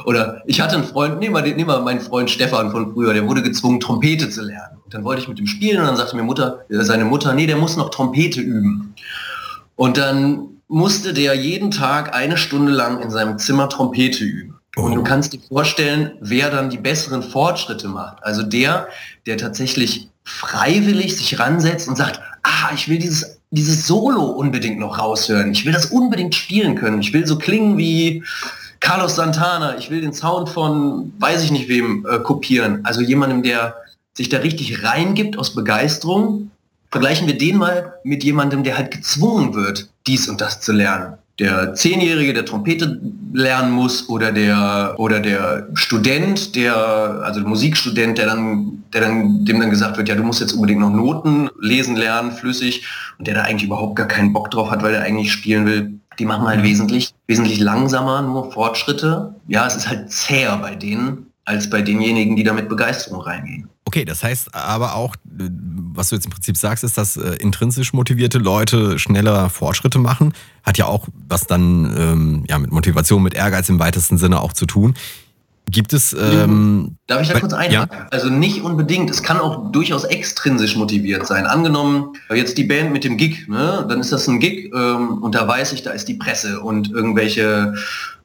Oder 0.03 0.41
ich 0.45 0.59
hatte 0.59 0.75
einen 0.75 0.83
Freund, 0.83 1.19
nehmen 1.19 1.33
wir, 1.33 1.41
nehmen 1.41 1.69
wir 1.69 1.79
meinen 1.79 2.01
Freund 2.01 2.29
Stefan 2.29 2.71
von 2.71 2.91
früher, 2.93 3.13
der 3.13 3.25
wurde 3.25 3.41
gezwungen, 3.41 3.79
Trompete 3.79 4.29
zu 4.29 4.41
lernen. 4.41 4.77
Und 4.83 4.93
dann 4.93 5.05
wollte 5.05 5.21
ich 5.21 5.29
mit 5.29 5.39
ihm 5.39 5.47
spielen 5.47 5.79
und 5.79 5.87
dann 5.87 5.95
sagte 5.95 6.17
mir 6.17 6.23
Mutter, 6.23 6.65
äh, 6.69 6.81
seine 6.81 7.05
Mutter, 7.05 7.33
nee, 7.33 7.47
der 7.47 7.55
muss 7.55 7.77
noch 7.77 7.89
Trompete 7.89 8.41
üben. 8.41 8.93
Und 9.77 9.97
dann 9.97 10.59
musste 10.67 11.13
der 11.13 11.33
jeden 11.35 11.71
Tag 11.71 12.13
eine 12.13 12.35
Stunde 12.35 12.73
lang 12.73 13.01
in 13.01 13.09
seinem 13.09 13.39
Zimmer 13.39 13.69
Trompete 13.69 14.25
üben. 14.25 14.55
Und 14.75 14.93
du 14.93 15.01
oh. 15.01 15.03
kannst 15.03 15.31
dir 15.31 15.39
vorstellen, 15.39 16.11
wer 16.19 16.51
dann 16.51 16.69
die 16.69 16.77
besseren 16.77 17.23
Fortschritte 17.23 17.87
macht. 17.87 18.21
Also 18.23 18.43
der, 18.43 18.89
der 19.25 19.37
tatsächlich 19.37 20.09
freiwillig 20.25 21.15
sich 21.15 21.39
ransetzt 21.39 21.87
und 21.87 21.95
sagt, 21.95 22.19
ah, 22.43 22.71
ich 22.75 22.89
will 22.89 22.99
dieses 22.99 23.37
dieses 23.51 23.87
Solo 23.87 24.23
unbedingt 24.23 24.79
noch 24.79 24.99
raushören. 24.99 25.51
Ich 25.51 25.65
will 25.65 25.73
das 25.73 25.87
unbedingt 25.87 26.35
spielen 26.35 26.75
können. 26.75 26.99
Ich 26.99 27.13
will 27.13 27.25
so 27.25 27.37
klingen 27.37 27.77
wie 27.77 28.23
Carlos 28.79 29.15
Santana. 29.15 29.77
Ich 29.77 29.89
will 29.89 30.01
den 30.01 30.13
Sound 30.13 30.49
von 30.49 31.13
weiß 31.19 31.43
ich 31.43 31.51
nicht 31.51 31.69
wem 31.69 32.05
äh, 32.09 32.19
kopieren. 32.19 32.81
Also 32.83 33.01
jemandem, 33.01 33.43
der 33.43 33.75
sich 34.13 34.29
da 34.29 34.39
richtig 34.39 34.83
reingibt 34.83 35.37
aus 35.37 35.55
Begeisterung. 35.55 36.51
Vergleichen 36.89 37.27
wir 37.27 37.37
den 37.37 37.57
mal 37.57 37.93
mit 38.03 38.23
jemandem, 38.23 38.63
der 38.63 38.77
halt 38.77 38.91
gezwungen 38.91 39.53
wird, 39.53 39.89
dies 40.05 40.29
und 40.29 40.41
das 40.41 40.61
zu 40.61 40.71
lernen 40.71 41.17
der 41.39 41.75
Zehnjährige, 41.75 42.33
der 42.33 42.45
Trompete 42.45 42.99
lernen 43.33 43.71
muss 43.71 44.09
oder 44.09 44.31
der 44.31 44.95
oder 44.97 45.19
der 45.19 45.67
Student, 45.73 46.55
der 46.55 46.75
also 47.23 47.41
der 47.41 47.49
Musikstudent, 47.49 48.17
der 48.17 48.25
dann 48.25 48.83
der 48.93 49.01
dann 49.01 49.45
dem 49.45 49.59
dann 49.59 49.69
gesagt 49.69 49.97
wird, 49.97 50.09
ja 50.09 50.15
du 50.15 50.23
musst 50.23 50.41
jetzt 50.41 50.53
unbedingt 50.53 50.79
noch 50.79 50.89
Noten 50.89 51.49
lesen 51.59 51.95
lernen 51.95 52.31
flüssig 52.31 52.87
und 53.19 53.27
der 53.27 53.35
da 53.35 53.43
eigentlich 53.43 53.65
überhaupt 53.65 53.95
gar 53.95 54.07
keinen 54.07 54.33
Bock 54.33 54.49
drauf 54.49 54.71
hat, 54.71 54.81
weil 54.81 54.95
er 54.95 55.03
eigentlich 55.03 55.31
spielen 55.31 55.65
will. 55.65 55.99
Die 56.17 56.25
machen 56.25 56.47
halt 56.47 56.63
wesentlich 56.63 57.13
wesentlich 57.27 57.59
langsamer 57.59 58.23
nur 58.23 58.51
Fortschritte. 58.51 59.35
Ja, 59.47 59.67
es 59.67 59.75
ist 59.75 59.87
halt 59.87 60.11
zäher 60.11 60.57
bei 60.57 60.73
denen 60.73 61.26
als 61.47 61.69
bei 61.69 61.81
denjenigen, 61.81 62.35
die 62.35 62.43
da 62.43 62.51
mit 62.51 62.67
Begeisterung 62.67 63.21
reingehen. 63.21 63.69
Okay, 63.85 64.03
das 64.03 64.21
heißt 64.21 64.53
aber 64.53 64.95
auch, 64.95 65.15
was 65.23 66.09
du 66.09 66.15
jetzt 66.15 66.25
im 66.25 66.31
Prinzip 66.31 66.57
sagst, 66.57 66.83
ist, 66.83 66.97
dass 66.97 67.15
äh, 67.15 67.35
intrinsisch 67.35 67.93
motivierte 67.93 68.37
Leute 68.37 68.99
schneller 68.99 69.49
Fortschritte 69.49 69.97
machen. 69.97 70.33
Hat 70.63 70.77
ja 70.77 70.87
auch 70.87 71.07
was 71.29 71.47
dann 71.47 71.95
ähm, 71.97 72.43
ja, 72.49 72.59
mit 72.59 72.71
Motivation, 72.71 73.23
mit 73.23 73.33
Ehrgeiz 73.33 73.69
im 73.69 73.79
weitesten 73.79 74.17
Sinne 74.17 74.41
auch 74.41 74.51
zu 74.51 74.65
tun. 74.65 74.95
Gibt 75.69 75.91
es. 75.91 76.13
Ähm, 76.13 76.95
Darf 77.07 77.21
ich 77.21 77.27
da 77.27 77.39
kurz 77.39 77.53
einhaken? 77.53 77.97
Ja? 77.97 78.07
Also 78.09 78.29
nicht 78.29 78.61
unbedingt. 78.61 79.09
Es 79.09 79.21
kann 79.21 79.39
auch 79.39 79.71
durchaus 79.71 80.05
extrinsisch 80.05 80.77
motiviert 80.77 81.27
sein. 81.27 81.45
Angenommen, 81.45 82.13
jetzt 82.33 82.57
die 82.57 82.63
Band 82.63 82.93
mit 82.93 83.03
dem 83.03 83.17
Gig, 83.17 83.47
ne? 83.49 83.85
dann 83.87 83.99
ist 83.99 84.13
das 84.13 84.27
ein 84.27 84.39
Gig 84.39 84.71
ähm, 84.73 85.21
und 85.21 85.35
da 85.35 85.45
weiß 85.45 85.73
ich, 85.73 85.83
da 85.83 85.91
ist 85.91 86.07
die 86.07 86.13
Presse 86.13 86.61
und 86.61 86.89
irgendwelche 86.91 87.75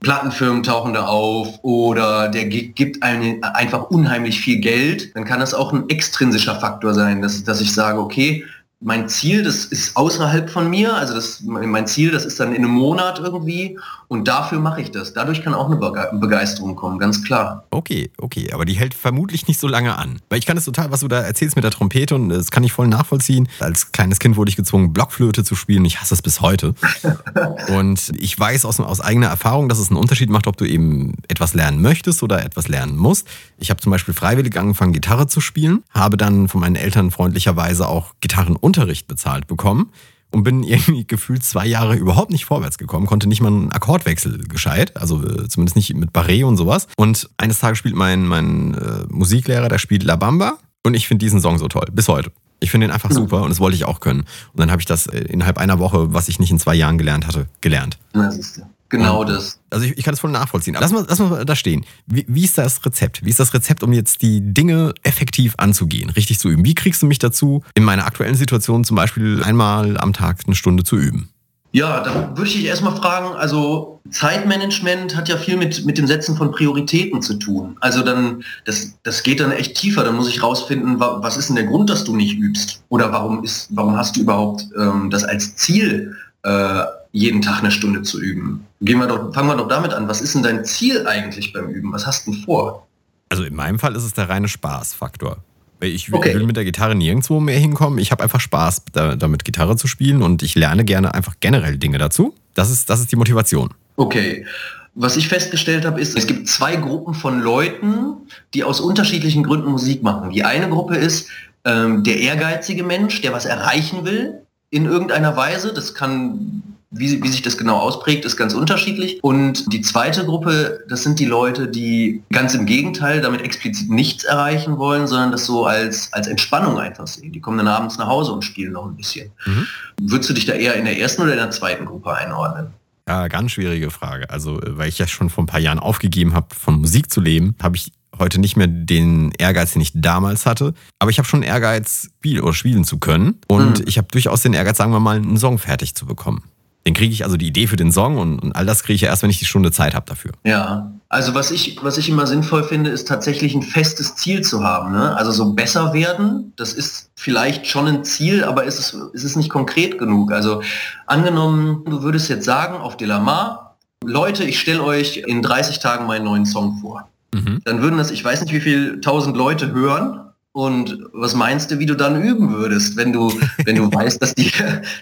Plattenfirmen 0.00 0.62
tauchen 0.62 0.94
da 0.94 1.06
auf 1.06 1.58
oder 1.62 2.28
der 2.28 2.46
Gig 2.46 2.74
gibt 2.74 3.02
einem 3.02 3.42
einfach 3.42 3.90
unheimlich 3.90 4.40
viel 4.40 4.58
Geld. 4.60 5.14
Dann 5.16 5.24
kann 5.24 5.40
das 5.40 5.52
auch 5.52 5.72
ein 5.72 5.88
extrinsischer 5.88 6.56
Faktor 6.56 6.94
sein, 6.94 7.22
dass, 7.22 7.42
dass 7.42 7.60
ich 7.60 7.72
sage, 7.72 7.98
okay, 7.98 8.44
mein 8.84 9.08
Ziel, 9.08 9.43
das 9.43 9.64
ist 9.64 9.96
außerhalb 9.96 10.50
von 10.50 10.69
mir, 10.69 10.94
also 10.94 11.14
das, 11.14 11.43
mein 11.43 11.87
Ziel, 11.87 12.11
das 12.11 12.25
ist 12.25 12.40
dann 12.40 12.52
in 12.52 12.64
einem 12.64 12.75
Monat 12.75 13.20
irgendwie 13.20 13.79
und 14.08 14.29
dafür 14.29 14.61
mache 14.61 14.82
ich 14.82 14.90
das. 14.90 15.14
Dadurch 15.14 15.43
kann 15.43 15.55
auch 15.55 15.70
eine 15.70 15.76
Begeisterung 16.19 16.76
kommen, 16.76 16.99
ganz 16.99 17.23
klar. 17.23 17.64
Okay, 17.70 18.11
okay, 18.19 18.52
aber 18.52 18.64
die 18.64 18.75
hält 18.75 18.94
vermutlich 18.94 19.46
nicht 19.46 19.61
so 19.61 19.69
lange 19.69 19.96
an. 19.96 20.20
Weil 20.29 20.38
ich 20.38 20.46
kann 20.46 20.56
es 20.56 20.64
total, 20.64 20.90
was 20.90 21.00
du 21.00 21.08
da 21.08 21.20
erzählst 21.20 21.56
mit 21.56 21.64
der 21.64 21.70
Trompete 21.70 22.14
und 22.14 22.29
das 22.29 22.50
kann 22.50 22.64
ich 22.64 22.73
voll 22.73 22.88
nachvollziehen. 22.88 23.49
Als 23.61 23.93
kleines 23.93 24.19
Kind 24.19 24.37
wurde 24.37 24.50
ich 24.50 24.56
gezwungen, 24.56 24.93
Blockflöte 24.93 25.44
zu 25.44 25.55
spielen. 25.55 25.84
Ich 25.84 26.00
hasse 26.00 26.14
es 26.14 26.23
bis 26.23 26.40
heute. 26.40 26.75
und 27.69 28.12
ich 28.19 28.38
weiß 28.38 28.64
aus, 28.64 28.81
aus 28.81 29.00
eigener 29.00 29.29
Erfahrung, 29.29 29.69
dass 29.69 29.79
es 29.79 29.88
einen 29.88 29.99
Unterschied 29.99 30.29
macht, 30.29 30.46
ob 30.46 30.56
du 30.56 30.64
eben 30.64 31.14
etwas 31.29 31.55
lernen 31.55 31.81
möchtest 31.81 32.23
oder 32.23 32.44
etwas 32.44 32.69
lernen 32.69 32.96
musst. 32.96 33.26
Ich 33.58 33.70
habe 33.70 33.81
zum 33.81 33.93
Beispiel 33.93 34.12
freiwillig 34.12 34.58
angefangen, 34.58 34.93
Gitarre 34.93 35.29
zu 35.29 35.40
spielen, 35.40 35.84
habe 35.90 36.17
dann 36.17 36.49
von 36.49 36.61
meinen 36.61 36.76
Eltern 36.76 37.12
freundlicherweise 37.12 37.88
auch 37.88 38.14
Gitarren 38.20 38.56
Unterricht 38.72 39.06
bezahlt 39.06 39.46
bekommen 39.46 39.90
und 40.30 40.44
bin 40.44 40.62
irgendwie 40.62 41.06
gefühlt 41.06 41.44
zwei 41.44 41.66
Jahre 41.66 41.94
überhaupt 41.94 42.30
nicht 42.32 42.46
vorwärts 42.46 42.78
gekommen, 42.78 43.06
konnte 43.06 43.28
nicht 43.28 43.42
mal 43.42 43.48
einen 43.48 43.70
Akkordwechsel 43.70 44.38
gescheit, 44.48 44.96
also 44.96 45.22
äh, 45.22 45.46
zumindest 45.48 45.76
nicht 45.76 45.94
mit 45.94 46.10
Barré 46.10 46.44
und 46.46 46.56
sowas. 46.56 46.88
Und 46.96 47.28
eines 47.36 47.58
Tages 47.58 47.78
spielt 47.78 47.94
mein, 47.94 48.26
mein 48.26 48.74
äh, 48.74 49.04
Musiklehrer, 49.08 49.69
der 49.69 49.78
spielt 49.78 50.04
La 50.04 50.16
Bamba 50.16 50.58
und 50.84 50.94
ich 50.94 51.06
finde 51.06 51.24
diesen 51.24 51.40
Song 51.40 51.58
so 51.58 51.69
toll, 51.69 51.86
bis 51.92 52.08
heute. 52.08 52.32
Ich 52.60 52.70
finde 52.70 52.86
ihn 52.86 52.92
einfach 52.92 53.10
super 53.10 53.42
und 53.42 53.50
das 53.50 53.60
wollte 53.60 53.76
ich 53.76 53.84
auch 53.84 54.00
können. 54.00 54.20
Und 54.20 54.60
dann 54.60 54.70
habe 54.70 54.80
ich 54.80 54.86
das 54.86 55.06
äh, 55.06 55.19
innerhalb 55.19 55.58
einer 55.58 55.78
Woche, 55.78 56.14
was 56.14 56.28
ich 56.28 56.38
nicht 56.38 56.50
in 56.50 56.58
zwei 56.58 56.74
Jahren 56.74 56.96
gelernt 56.96 57.26
hatte, 57.26 57.48
gelernt. 57.60 57.98
Das 58.14 58.38
ist 58.38 58.56
ja. 58.56 58.71
Genau 58.92 59.24
das. 59.24 59.58
Also 59.70 59.86
ich, 59.86 59.96
ich, 59.96 60.05
kann 60.05 60.12
das 60.12 60.20
voll 60.20 60.31
nachvollziehen. 60.31 60.76
lass 60.78 60.93
mal, 60.93 61.06
lass 61.08 61.19
mal 61.19 61.46
da 61.46 61.56
stehen. 61.56 61.86
Wie, 62.06 62.26
wie, 62.28 62.44
ist 62.44 62.58
das 62.58 62.84
Rezept? 62.84 63.24
Wie 63.24 63.31
ist 63.31 63.40
das 63.40 63.55
Rezept, 63.55 63.82
um 63.82 63.94
jetzt 63.94 64.20
die 64.20 64.43
Dinge 64.43 64.93
effektiv 65.02 65.55
anzugehen, 65.56 66.10
richtig 66.10 66.38
zu 66.38 66.50
üben? 66.50 66.62
Wie 66.67 66.74
kriegst 66.74 67.00
du 67.00 67.06
mich 67.06 67.19
dazu, 67.19 67.64
in 67.74 67.84
meiner 67.84 68.05
aktuellen 68.05 68.34
Situation 68.34 68.84
zum 68.84 68.96
Beispiel 68.96 69.43
einmal 69.43 69.96
am 69.96 70.12
Tag 70.12 70.40
eine 70.46 70.55
Stunde 70.55 70.84
zu 70.84 70.98
üben? 70.98 71.31
Ja, 71.74 72.02
da 72.02 72.36
würde 72.36 72.50
ich 72.50 72.62
erstmal 72.67 72.94
fragen, 72.94 73.34
also 73.34 74.02
Zeitmanagement 74.10 75.17
hat 75.17 75.31
ja 75.31 75.38
viel 75.38 75.56
mit, 75.56 75.86
mit 75.86 75.96
dem 75.96 76.06
Setzen 76.06 76.36
von 76.36 76.50
Prioritäten 76.50 77.22
zu 77.22 77.38
tun. 77.38 77.78
Also 77.81 78.02
dann, 78.02 78.44
das, 78.67 78.98
das 79.05 79.22
geht 79.22 79.40
dann 79.40 79.52
echt 79.52 79.74
tiefer. 79.74 80.05
Dann 80.05 80.17
muss 80.17 80.28
ich 80.28 80.43
rausfinden, 80.43 81.00
was 81.00 81.38
ist 81.38 81.48
denn 81.48 81.56
der 81.56 81.64
Grund, 81.64 81.88
dass 81.88 82.05
du 82.05 82.14
nicht 82.14 82.38
übst? 82.38 82.82
Oder 82.90 83.10
warum 83.10 83.43
ist, 83.43 83.69
warum 83.70 83.96
hast 83.96 84.17
du 84.17 84.20
überhaupt 84.20 84.67
ähm, 84.78 85.08
das 85.08 85.24
als 85.24 85.56
Ziel 85.56 86.14
äh, 86.43 86.82
jeden 87.12 87.43
Tag 87.43 87.60
eine 87.60 87.70
Stunde 87.70 88.02
zu 88.02 88.20
üben. 88.20 88.67
Gehen 88.82 88.98
wir 88.98 89.06
doch, 89.06 89.32
fangen 89.32 89.48
wir 89.48 89.56
doch 89.56 89.69
damit 89.69 89.93
an. 89.93 90.08
Was 90.08 90.20
ist 90.20 90.34
denn 90.34 90.43
dein 90.43 90.65
Ziel 90.65 91.06
eigentlich 91.06 91.53
beim 91.53 91.69
Üben? 91.69 91.93
Was 91.93 92.06
hast 92.06 92.27
du 92.27 92.32
vor? 92.32 92.86
Also 93.29 93.44
in 93.44 93.55
meinem 93.55 93.79
Fall 93.79 93.94
ist 93.94 94.03
es 94.03 94.12
der 94.12 94.29
reine 94.29 94.48
Spaßfaktor. 94.48 95.39
Ich 95.81 96.10
will, 96.10 96.19
okay. 96.19 96.34
will 96.34 96.46
mit 96.46 96.56
der 96.56 96.65
Gitarre 96.65 96.94
nirgendwo 96.94 97.41
mehr 97.41 97.58
hinkommen. 97.58 97.98
Ich 97.98 98.10
habe 98.10 98.22
einfach 98.22 98.41
Spaß, 98.41 98.82
da, 98.93 99.17
damit 99.17 99.44
Gitarre 99.44 99.77
zu 99.77 99.86
spielen 99.86 100.22
und 100.22 100.43
ich 100.43 100.55
lerne 100.55 100.84
gerne 100.84 101.15
einfach 101.15 101.34
generell 101.41 101.79
Dinge 101.79 101.98
dazu. 101.98 102.34
Das 102.55 102.70
ist, 102.70 102.91
das 102.91 103.01
ist 103.01 103.10
die 103.10 103.17
Motivation. 103.17 103.72
Okay. 103.96 104.46
Was 104.94 105.17
ich 105.17 105.29
festgestellt 105.29 105.84
habe, 105.84 106.01
ist, 106.01 106.17
es 106.17 106.27
gibt 106.27 106.48
zwei 106.48 106.77
Gruppen 106.77 107.15
von 107.15 107.41
Leuten, 107.41 108.17
die 108.53 108.62
aus 108.65 108.81
unterschiedlichen 108.81 109.43
Gründen 109.43 109.70
Musik 109.70 110.03
machen. 110.03 110.31
Die 110.31 110.44
eine 110.44 110.69
Gruppe 110.69 110.96
ist 110.96 111.29
ähm, 111.65 112.05
der 112.05 112.19
ehrgeizige 112.19 112.82
Mensch, 112.82 113.20
der 113.22 113.32
was 113.32 113.46
erreichen 113.46 114.05
will 114.05 114.43
in 114.70 114.86
irgendeiner 114.86 115.36
Weise. 115.36 115.72
Das 115.72 115.94
kann 115.94 116.62
wie, 116.93 117.22
wie 117.22 117.29
sich 117.29 117.43
das 117.43 117.56
genau 117.56 117.79
ausprägt, 117.79 118.25
ist 118.25 118.37
ganz 118.37 118.55
unterschiedlich. 118.55 119.19
Und 119.22 119.72
die 119.72 119.81
zweite 119.81 120.25
Gruppe, 120.25 120.84
das 120.89 121.03
sind 121.03 121.19
die 121.19 121.25
Leute, 121.25 121.67
die 121.67 122.22
ganz 122.31 122.55
im 122.55 122.67
Gegenteil 122.67 123.20
damit 123.20 123.41
explizit 123.41 123.91
nichts 123.91 124.25
erreichen 124.25 124.79
wollen, 124.79 125.06
sondern 125.06 125.32
das 125.32 125.46
so 125.46 125.65
als, 125.65 126.13
als 126.13 126.29
Entspannung 126.29 126.79
einfach 126.79 127.06
sehen. 127.06 127.32
Die 127.32 127.41
kommen 127.41 127.58
dann 127.58 127.69
abends 127.69 127.99
nach 127.99 128.06
Hause 128.06 128.32
und 128.32 128.43
spielen 128.43 128.72
noch 128.72 128.87
ein 128.87 128.96
bisschen. 128.96 129.31
Mhm. 129.46 129.67
Würdest 130.03 130.31
du 130.31 130.34
dich 130.34 130.44
da 130.44 130.53
eher 130.53 130.75
in 130.75 130.84
der 130.84 130.99
ersten 130.99 131.22
oder 131.22 131.32
in 131.32 131.39
der 131.39 131.51
zweiten 131.51 131.87
Gruppe 131.87 132.15
einordnen? 132.15 132.69
Ja, 133.08 133.27
ganz 133.29 133.53
schwierige 133.53 133.91
Frage. 133.91 134.31
Also, 134.31 134.61
weil 134.63 134.89
ich 134.89 134.99
ja 134.99 135.06
schon 135.06 135.31
vor 135.31 135.43
ein 135.43 135.49
paar 135.49 135.61
Jahren 135.61 135.79
aufgegeben 135.79 136.34
habe, 136.34 136.55
von 136.55 136.81
Musik 136.81 137.11
zu 137.11 137.20
leben, 137.20 137.56
habe 137.61 137.77
ich 137.77 137.93
heute 138.19 138.39
nicht 138.39 138.56
mehr 138.56 138.67
den 138.67 139.32
Ehrgeiz, 139.39 139.72
den 139.72 139.82
ich 139.82 139.93
damals 139.94 140.46
hatte. 140.46 140.75
Aber 140.99 141.11
ich 141.11 141.19
habe 141.19 141.27
schon 141.27 141.43
Ehrgeiz, 141.43 142.11
spielen 142.19 142.43
oder 142.43 142.55
spielen 142.55 142.84
zu 142.84 142.99
können. 142.99 143.41
Und 143.49 143.81
mhm. 143.81 143.84
ich 143.89 143.99
habe 143.99 144.08
durchaus 144.11 144.43
den 144.43 144.53
Ehrgeiz, 144.53 144.77
sagen 144.77 144.93
wir 144.93 145.01
mal, 145.01 145.17
einen 145.17 145.39
Song 145.39 145.58
fertig 145.58 145.94
zu 145.94 146.06
bekommen. 146.06 146.43
Den 146.86 146.94
kriege 146.94 147.12
ich 147.12 147.24
also 147.24 147.36
die 147.36 147.46
Idee 147.46 147.67
für 147.67 147.77
den 147.77 147.93
Song 147.93 148.19
und, 148.19 148.39
und 148.41 148.56
all 148.56 148.67
das 148.67 148.82
kriege 148.82 148.94
ich 148.94 149.03
ja 149.03 149.08
erst, 149.08 149.22
wenn 149.22 149.31
ich 149.31 149.39
die 149.39 149.44
Stunde 149.44 149.70
Zeit 149.70 149.94
habe 149.94 150.06
dafür. 150.06 150.32
Ja, 150.44 150.93
also 151.08 151.34
was 151.34 151.51
ich, 151.51 151.79
was 151.82 151.98
ich 151.98 152.08
immer 152.08 152.27
sinnvoll 152.27 152.65
finde, 152.65 152.91
ist 152.91 153.06
tatsächlich 153.06 153.55
ein 153.55 153.62
festes 153.62 154.17
Ziel 154.17 154.41
zu 154.41 154.65
haben. 154.65 154.93
Ne? 154.93 155.15
Also 155.17 155.31
so 155.31 155.53
besser 155.53 155.93
werden, 155.93 156.53
das 156.56 156.72
ist 156.72 157.10
vielleicht 157.15 157.67
schon 157.67 157.86
ein 157.86 158.05
Ziel, 158.05 158.44
aber 158.44 158.65
ist 158.65 158.79
es, 158.79 158.96
ist 159.12 159.24
es 159.24 159.36
nicht 159.36 159.51
konkret 159.51 159.98
genug. 159.98 160.32
Also 160.32 160.62
angenommen, 161.06 161.84
du 161.84 162.03
würdest 162.03 162.29
jetzt 162.29 162.46
sagen 162.46 162.77
auf 162.77 162.96
Delamar, 162.96 163.77
Leute, 164.05 164.44
ich 164.44 164.58
stelle 164.58 164.82
euch 164.82 165.19
in 165.19 165.43
30 165.43 165.79
Tagen 165.79 166.06
meinen 166.06 166.24
neuen 166.24 166.46
Song 166.46 166.79
vor. 166.81 167.08
Mhm. 167.32 167.60
Dann 167.65 167.82
würden 167.82 167.98
das, 167.98 168.10
ich 168.10 168.24
weiß 168.24 168.41
nicht 168.43 168.53
wie 168.53 168.60
viele 168.60 169.01
tausend 169.01 169.36
Leute 169.36 169.72
hören, 169.72 170.31
und 170.52 171.08
was 171.12 171.34
meinst 171.34 171.70
du, 171.70 171.78
wie 171.78 171.86
du 171.86 171.96
dann 171.96 172.22
üben 172.22 172.52
würdest, 172.52 172.96
wenn 172.96 173.12
du, 173.12 173.32
wenn 173.64 173.76
du 173.76 173.90
weißt, 173.92 174.20
dass 174.20 174.34
die, 174.34 174.52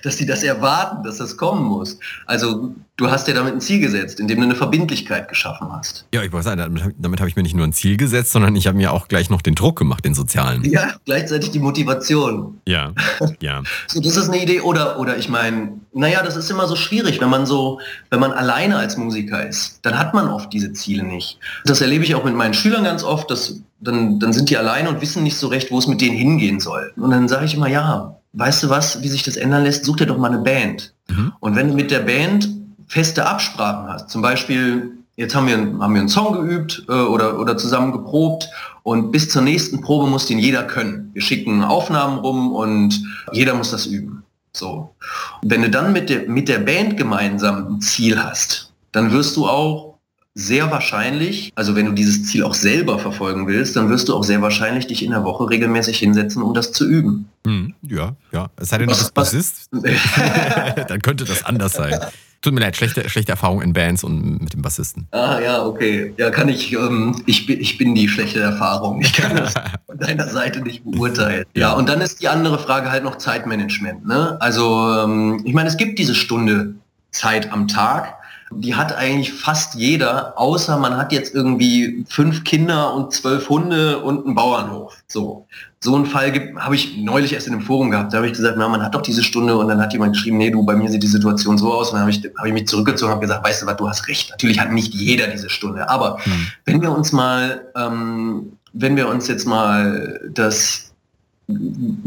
dass 0.02 0.16
die 0.16 0.26
das 0.26 0.44
erwarten, 0.44 1.02
dass 1.02 1.18
das 1.18 1.36
kommen 1.36 1.64
muss? 1.64 1.98
Also 2.26 2.74
du 3.00 3.10
hast 3.10 3.26
ja 3.28 3.34
damit 3.34 3.54
ein 3.54 3.60
Ziel 3.62 3.80
gesetzt, 3.80 4.20
indem 4.20 4.38
du 4.38 4.44
eine 4.44 4.54
Verbindlichkeit 4.54 5.28
geschaffen 5.28 5.68
hast. 5.72 6.04
Ja, 6.12 6.22
ich 6.22 6.30
muss 6.30 6.44
sagen, 6.44 6.58
damit, 6.58 6.94
damit 6.98 7.20
habe 7.20 7.30
ich 7.30 7.36
mir 7.36 7.42
nicht 7.42 7.56
nur 7.56 7.66
ein 7.66 7.72
Ziel 7.72 7.96
gesetzt, 7.96 8.32
sondern 8.32 8.54
ich 8.56 8.66
habe 8.66 8.76
mir 8.76 8.92
auch 8.92 9.08
gleich 9.08 9.30
noch 9.30 9.40
den 9.40 9.54
Druck 9.54 9.78
gemacht, 9.78 10.04
den 10.04 10.14
sozialen. 10.14 10.62
Ja, 10.64 10.96
gleichzeitig 11.06 11.50
die 11.50 11.60
Motivation. 11.60 12.60
Ja, 12.66 12.92
ja. 13.40 13.62
so, 13.86 14.00
das 14.00 14.16
ist 14.16 14.28
eine 14.28 14.42
Idee. 14.42 14.60
Oder, 14.60 15.00
oder 15.00 15.16
ich 15.16 15.30
meine, 15.30 15.80
naja, 15.94 16.22
das 16.22 16.36
ist 16.36 16.50
immer 16.50 16.66
so 16.66 16.76
schwierig, 16.76 17.20
wenn 17.22 17.30
man 17.30 17.46
so, 17.46 17.80
wenn 18.10 18.20
man 18.20 18.32
alleine 18.32 18.76
als 18.76 18.98
Musiker 18.98 19.48
ist, 19.48 19.78
dann 19.82 19.98
hat 19.98 20.12
man 20.12 20.28
oft 20.28 20.52
diese 20.52 20.72
Ziele 20.74 21.02
nicht. 21.02 21.38
Das 21.64 21.80
erlebe 21.80 22.04
ich 22.04 22.14
auch 22.14 22.24
mit 22.24 22.34
meinen 22.34 22.52
Schülern 22.52 22.84
ganz 22.84 23.02
oft, 23.02 23.30
dass 23.30 23.60
dann, 23.80 24.20
dann 24.20 24.34
sind 24.34 24.50
die 24.50 24.58
alleine 24.58 24.90
und 24.90 25.00
wissen 25.00 25.22
nicht 25.22 25.38
so 25.38 25.48
recht, 25.48 25.70
wo 25.70 25.78
es 25.78 25.86
mit 25.86 26.02
denen 26.02 26.16
hingehen 26.16 26.60
soll. 26.60 26.92
Und 26.96 27.10
dann 27.10 27.28
sage 27.28 27.46
ich 27.46 27.54
immer, 27.54 27.68
ja, 27.68 28.16
weißt 28.34 28.64
du 28.64 28.68
was, 28.68 29.02
wie 29.02 29.08
sich 29.08 29.22
das 29.22 29.36
ändern 29.36 29.64
lässt, 29.64 29.86
such 29.86 29.96
dir 29.96 30.06
doch 30.06 30.18
mal 30.18 30.30
eine 30.30 30.42
Band. 30.42 30.92
Mhm. 31.08 31.32
Und 31.40 31.56
wenn 31.56 31.68
du 31.68 31.74
mit 31.74 31.90
der 31.90 32.00
Band 32.00 32.59
feste 32.90 33.24
Absprachen 33.24 33.88
hast, 33.88 34.10
zum 34.10 34.20
Beispiel, 34.20 34.98
jetzt 35.14 35.36
haben 35.36 35.46
wir, 35.46 35.56
haben 35.56 35.94
wir 35.94 36.00
einen 36.00 36.08
Song 36.08 36.32
geübt 36.32 36.84
äh, 36.88 36.92
oder, 36.92 37.38
oder 37.38 37.56
zusammen 37.56 37.92
geprobt 37.92 38.48
und 38.82 39.12
bis 39.12 39.28
zur 39.28 39.42
nächsten 39.42 39.80
Probe 39.80 40.10
muss 40.10 40.26
den 40.26 40.40
jeder 40.40 40.64
können. 40.64 41.10
Wir 41.12 41.22
schicken 41.22 41.62
Aufnahmen 41.62 42.18
rum 42.18 42.52
und 42.52 43.00
jeder 43.30 43.54
muss 43.54 43.70
das 43.70 43.86
üben. 43.86 44.24
So. 44.52 44.92
Und 45.40 45.50
wenn 45.50 45.62
du 45.62 45.70
dann 45.70 45.92
mit 45.92 46.10
der, 46.10 46.28
mit 46.28 46.48
der 46.48 46.58
Band 46.58 46.96
gemeinsam 46.96 47.76
ein 47.76 47.80
Ziel 47.80 48.20
hast, 48.20 48.72
dann 48.90 49.12
wirst 49.12 49.36
du 49.36 49.46
auch 49.46 49.94
sehr 50.34 50.72
wahrscheinlich, 50.72 51.52
also 51.54 51.76
wenn 51.76 51.86
du 51.86 51.92
dieses 51.92 52.26
Ziel 52.26 52.42
auch 52.42 52.54
selber 52.54 52.98
verfolgen 52.98 53.46
willst, 53.46 53.76
dann 53.76 53.88
wirst 53.88 54.08
du 54.08 54.16
auch 54.16 54.24
sehr 54.24 54.42
wahrscheinlich 54.42 54.88
dich 54.88 55.04
in 55.04 55.12
der 55.12 55.22
Woche 55.22 55.48
regelmäßig 55.48 55.98
hinsetzen, 55.98 56.42
um 56.42 56.54
das 56.54 56.72
zu 56.72 56.88
üben. 56.88 57.28
Hm, 57.46 57.74
ja, 57.82 58.16
ja. 58.32 58.48
Es 58.56 58.70
sei 58.70 58.78
denn, 58.78 58.88
du 58.88 58.94
bist 58.94 59.14
Bassist, 59.14 59.68
dann 60.88 61.02
könnte 61.02 61.24
das 61.24 61.44
anders 61.44 61.74
sein. 61.74 62.00
Tut 62.42 62.54
mir 62.54 62.60
leid, 62.60 62.74
schlechte, 62.74 63.06
schlechte 63.10 63.32
Erfahrung 63.32 63.60
in 63.60 63.74
Bands 63.74 64.02
und 64.02 64.40
mit 64.40 64.54
dem 64.54 64.62
Bassisten. 64.62 65.06
Ah 65.10 65.38
ja, 65.40 65.62
okay. 65.62 66.14
Ja, 66.16 66.30
kann 66.30 66.48
ich, 66.48 66.72
ähm, 66.72 67.22
ich, 67.26 67.44
bin, 67.44 67.60
ich 67.60 67.76
bin 67.76 67.94
die 67.94 68.08
schlechte 68.08 68.40
Erfahrung. 68.40 69.02
Ich 69.02 69.12
kann 69.12 69.36
das 69.36 69.52
von 69.86 69.98
deiner 69.98 70.26
Seite 70.26 70.62
nicht 70.62 70.82
beurteilen. 70.82 71.44
Ja, 71.54 71.74
und 71.74 71.90
dann 71.90 72.00
ist 72.00 72.22
die 72.22 72.28
andere 72.28 72.58
Frage 72.58 72.90
halt 72.90 73.04
noch 73.04 73.18
Zeitmanagement. 73.18 74.06
Ne? 74.06 74.38
Also 74.40 74.90
ähm, 75.04 75.42
ich 75.44 75.52
meine, 75.52 75.68
es 75.68 75.76
gibt 75.76 75.98
diese 75.98 76.14
Stunde 76.14 76.76
Zeit 77.10 77.52
am 77.52 77.68
Tag, 77.68 78.14
die 78.52 78.74
hat 78.74 78.96
eigentlich 78.96 79.32
fast 79.32 79.74
jeder, 79.74 80.38
außer 80.38 80.78
man 80.78 80.96
hat 80.96 81.12
jetzt 81.12 81.34
irgendwie 81.34 82.04
fünf 82.08 82.44
Kinder 82.44 82.94
und 82.94 83.12
zwölf 83.12 83.48
Hunde 83.50 83.98
und 83.98 84.24
einen 84.24 84.34
Bauernhof. 84.34 84.96
So. 85.06 85.46
So 85.82 85.94
einen 85.96 86.04
Fall 86.04 86.30
habe 86.56 86.74
ich 86.74 86.98
neulich 86.98 87.32
erst 87.32 87.46
in 87.46 87.54
einem 87.54 87.62
Forum 87.62 87.90
gehabt. 87.90 88.12
Da 88.12 88.18
habe 88.18 88.26
ich 88.26 88.34
gesagt, 88.34 88.56
na, 88.58 88.68
man 88.68 88.82
hat 88.82 88.94
doch 88.94 89.00
diese 89.00 89.22
Stunde 89.22 89.56
und 89.56 89.66
dann 89.66 89.80
hat 89.80 89.94
jemand 89.94 90.12
geschrieben, 90.12 90.36
nee, 90.36 90.50
du, 90.50 90.62
bei 90.62 90.76
mir 90.76 90.90
sieht 90.90 91.02
die 91.02 91.06
Situation 91.06 91.56
so 91.56 91.72
aus. 91.72 91.88
Und 91.88 91.94
dann 91.94 92.02
habe 92.02 92.10
ich, 92.10 92.22
hab 92.36 92.44
ich 92.44 92.52
mich 92.52 92.68
zurückgezogen 92.68 93.10
und 93.10 93.16
habe 93.16 93.26
gesagt, 93.26 93.42
weißt 93.42 93.62
du 93.62 93.66
was, 93.66 93.76
du 93.76 93.88
hast 93.88 94.08
recht. 94.08 94.28
Natürlich 94.30 94.60
hat 94.60 94.72
nicht 94.72 94.92
jeder 94.92 95.28
diese 95.28 95.48
Stunde. 95.48 95.88
Aber 95.88 96.18
hm. 96.22 96.46
wenn 96.66 96.82
wir 96.82 96.92
uns 96.92 97.12
mal, 97.12 97.62
ähm, 97.74 98.52
wenn 98.74 98.94
wir 98.94 99.08
uns 99.08 99.26
jetzt 99.26 99.46
mal 99.46 100.20
das 100.28 100.92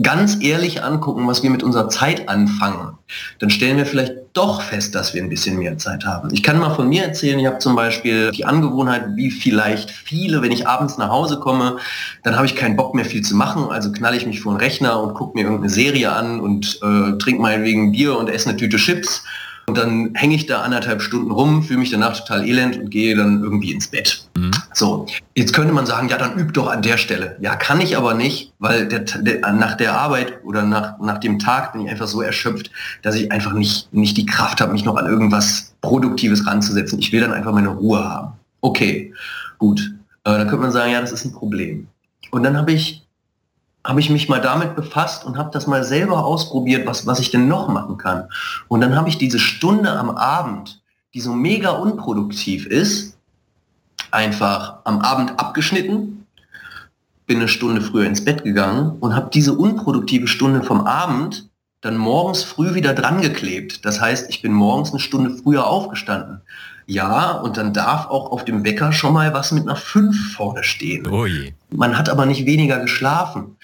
ganz 0.03 0.38
ehrlich 0.42 0.84
angucken, 0.84 1.27
was 1.27 1.42
wir 1.42 1.50
mit 1.50 1.63
unserer 1.63 1.89
Zeit 1.89 2.30
anfangen, 2.30 2.98
dann 3.39 3.50
stellen 3.50 3.77
wir 3.77 3.88
vielleicht 3.88 4.13
doch 4.34 4.62
fest, 4.62 4.96
dass 4.96 5.13
wir 5.13 5.22
ein 5.22 5.30
bisschen 5.30 5.60
mehr 5.60 5.78
Zeit 5.78 6.06
haben. 6.06 6.30
Ich 6.34 6.42
kann 6.42 6.60
mal 6.60 6.74
von 6.74 6.90
mir 6.90 7.04
erzählen, 7.04 7.40
ich 7.40 7.46
habe 7.46 7.60
zum 7.60 7.75
Beispiel 7.75 8.32
die 8.32 8.46
Angewohnheit, 8.46 9.16
wie 9.16 9.30
vielleicht 9.30 9.92
viele, 9.92 10.42
wenn 10.42 10.52
ich 10.52 10.68
abends 10.68 10.98
nach 10.98 11.10
Hause 11.10 11.40
komme, 11.40 11.78
dann 12.24 12.36
habe 12.36 12.48
ich 12.48 12.56
keinen 12.56 12.75
Bock 12.75 12.96
mehr 12.96 13.06
viel 13.06 13.22
zu 13.22 13.36
machen, 13.36 13.70
also 13.70 13.92
knalle 13.92 14.18
ich 14.18 14.25
mich 14.25 14.42
vor 14.42 14.54
den 14.54 14.60
Rechner 14.60 15.02
und 15.02 15.13
gucke 15.13 15.38
mir 15.38 15.44
irgendeine 15.44 15.70
Serie 15.70 16.12
an 16.12 16.40
und 16.40 16.80
äh, 16.82 17.18
trinke 17.20 17.42
meinetwegen 17.42 17.92
Bier 17.92 18.18
und 18.18 18.28
esse 18.28 18.50
eine 18.50 18.58
Tüte 18.58 18.78
Chips 18.78 19.24
und 19.68 19.78
dann 19.78 20.13
hänge 20.16 20.36
ich 20.36 20.46
da 20.46 20.62
anderthalb 20.62 21.02
Stunden 21.02 21.32
rum, 21.32 21.63
fühle 21.63 21.80
mich 21.80 21.92
danach 21.92 22.20
total 22.20 22.48
elend 22.48 22.78
und 22.78 22.90
gehe 22.90 23.16
dann 23.16 23.44
irgendwie 23.44 23.72
ins 23.72 23.88
Bett. 23.88 24.25
Mhm. 24.36 24.52
So, 24.74 25.06
jetzt 25.36 25.53
könnte 25.53 25.74
man 25.74 25.86
sagen, 25.86 26.10
ja, 26.10 26.18
dann 26.18 26.38
üb 26.38 26.53
doch 26.53 26.68
an 26.68 26.82
der 26.82 26.98
Stelle. 26.98 27.38
Ja, 27.39 27.56
kann 27.56 27.80
ich 27.80 27.96
aber 27.96 28.13
nicht, 28.13 28.53
weil 28.60 28.88
der, 28.88 29.00
der, 29.00 29.53
nach 29.53 29.77
der 29.77 29.98
Arbeit 29.98 30.44
oder 30.44 30.63
nach, 30.63 31.00
nach 31.00 31.20
dem 31.20 31.39
Tag 31.39 31.74
bin 31.74 31.82
ich 31.82 31.89
einfach 31.89 32.08
so 32.08 32.22
erschöpft, 32.22 32.72
dass 33.01 33.15
ich 33.15 33.32
einfach 33.32 33.53
nicht, 33.53 33.94
nicht 33.94 34.18
die 34.18 34.25
Kraft 34.25 34.62
habe, 34.62 34.74
mich 34.74 34.86
noch 34.86 34.96
an 34.96 35.06
irgendwas 35.06 35.74
Produktives 35.82 36.48
ranzusetzen. 36.48 37.00
Ich 37.00 37.12
will 37.12 37.22
dann 37.22 37.34
einfach 37.34 37.53
meine 37.53 37.70
Ruhe 37.70 38.03
haben. 38.03 38.34
Okay, 38.62 39.13
gut. 39.58 39.94
Äh, 40.24 40.38
dann 40.38 40.48
könnte 40.48 40.63
man 40.63 40.72
sagen, 40.72 40.92
ja, 40.92 41.01
das 41.01 41.12
ist 41.12 41.25
ein 41.25 41.34
Problem. 41.34 41.88
Und 42.32 42.44
dann 42.44 42.58
habe 42.58 42.72
ich 42.72 43.03
habe 43.86 44.00
ich 44.00 44.10
mich 44.10 44.30
mal 44.30 44.39
damit 44.39 44.75
befasst 44.75 45.25
und 45.25 45.38
habe 45.38 45.51
das 45.51 45.68
mal 45.68 45.84
selber 45.84 46.25
ausprobiert, 46.25 46.88
was, 46.88 47.06
was 47.06 47.20
ich 47.20 47.32
denn 47.32 47.48
noch 47.48 47.68
machen 47.68 47.98
kann. 47.98 48.30
Und 48.70 48.82
dann 48.82 48.96
habe 48.96 49.10
ich 49.10 49.18
diese 49.18 49.39
Stunde 49.39 49.92
am 49.92 50.12
Abend, 50.12 50.82
die 51.13 51.20
so 51.20 51.34
mega 51.34 51.72
unproduktiv 51.72 52.65
ist, 52.65 53.18
einfach 54.13 54.77
am 54.84 55.00
Abend 55.00 55.39
abgeschnitten, 55.39 56.25
bin 57.25 57.38
eine 57.38 57.48
Stunde 57.48 57.82
früher 57.82 58.05
ins 58.05 58.24
Bett 58.24 58.43
gegangen 58.43 58.98
und 59.00 59.15
habe 59.15 59.29
diese 59.34 59.53
unproduktive 59.53 60.27
Stunde 60.27 60.63
vom 60.63 60.82
Abend 60.82 61.50
dann 61.82 61.98
morgens 61.98 62.43
früh 62.43 62.75
wieder 62.75 62.93
dran 62.93 63.22
geklebt. 63.22 63.86
Das 63.86 64.00
heißt, 64.00 64.29
ich 64.29 64.41
bin 64.41 64.53
morgens 64.53 64.91
eine 64.91 65.00
Stunde 65.00 65.32
früher 65.32 65.67
aufgestanden. 65.67 66.41
Ja, 66.86 67.32
und 67.32 67.58
dann 67.58 67.74
darf 67.74 68.08
auch 68.08 68.32
auf 68.32 68.46
dem 68.46 68.63
Wecker 68.63 68.91
schon 68.91 69.13
mal 69.13 69.34
was 69.34 69.51
mit 69.51 69.63
einer 69.63 69.75
5 69.75 70.34
vorne 70.34 70.63
stehen. 70.63 71.08
Oh 71.08 71.25
man 71.72 71.98
hat 71.98 72.10
aber 72.10 72.25
nicht 72.25 72.46
weniger 72.46 72.79
geschlafen. 72.79 73.55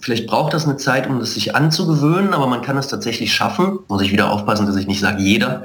Vielleicht 0.00 0.26
braucht 0.26 0.52
das 0.52 0.64
eine 0.64 0.76
Zeit, 0.76 1.08
um 1.08 1.18
das 1.18 1.34
sich 1.34 1.56
anzugewöhnen, 1.56 2.34
aber 2.34 2.46
man 2.46 2.60
kann 2.60 2.76
es 2.76 2.88
tatsächlich 2.88 3.34
schaffen. 3.34 3.78
Muss 3.88 4.02
ich 4.02 4.12
wieder 4.12 4.30
aufpassen, 4.30 4.66
dass 4.66 4.76
ich 4.76 4.86
nicht 4.86 5.00
sage 5.00 5.22
jeder. 5.22 5.64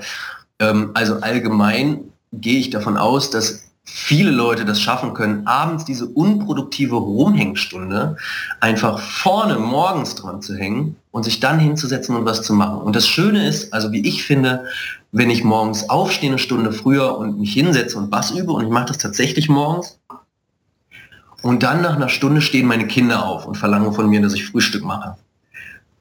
Ähm, 0.60 0.92
also 0.94 1.20
allgemein 1.20 2.00
gehe 2.32 2.60
ich 2.60 2.70
davon 2.70 2.98
aus, 2.98 3.30
dass 3.30 3.73
viele 3.86 4.32
Leute 4.32 4.66
das 4.66 4.82
schaffen 4.82 5.14
können, 5.14 5.46
abends 5.46 5.86
diese 5.86 6.06
unproduktive 6.06 6.96
Rumhängstunde 6.96 8.18
einfach 8.60 9.00
vorne 9.00 9.60
morgens 9.60 10.16
dran 10.16 10.42
zu 10.42 10.56
hängen 10.56 10.96
und 11.12 11.24
sich 11.24 11.40
dann 11.40 11.60
hinzusetzen 11.60 12.16
und 12.16 12.26
was 12.26 12.42
zu 12.44 12.54
machen. 12.54 12.80
Und 12.80 12.96
das 12.96 13.08
Schöne 13.08 13.48
ist, 13.48 13.74
also 13.74 13.92
wie 13.92 14.08
ich 14.08 14.24
finde, 14.24 14.66
wenn 15.12 15.30
ich 15.30 15.44
morgens 15.44 15.90
aufstehe 15.90 16.30
eine 16.30 16.40
Stunde 16.40 16.72
früher 16.72 17.18
und 17.18 17.40
mich 17.40 17.54
hinsetze 17.54 17.98
und 17.98 18.10
Bass 18.10 18.32
übe, 18.32 18.54
und 18.54 18.64
ich 18.64 18.72
mache 18.72 18.88
das 18.88 18.98
tatsächlich 18.98 19.50
morgens, 19.50 20.00
und 21.42 21.62
dann 21.62 21.82
nach 21.82 21.96
einer 21.96 22.10
Stunde 22.10 22.42
stehen 22.42 22.66
meine 22.66 22.88
Kinder 22.88 23.26
auf 23.26 23.46
und 23.46 23.56
verlangen 23.56 23.94
von 23.94 24.10
mir, 24.10 24.22
dass 24.22 24.34
ich 24.34 24.46
Frühstück 24.46 24.84
mache, 24.86 25.18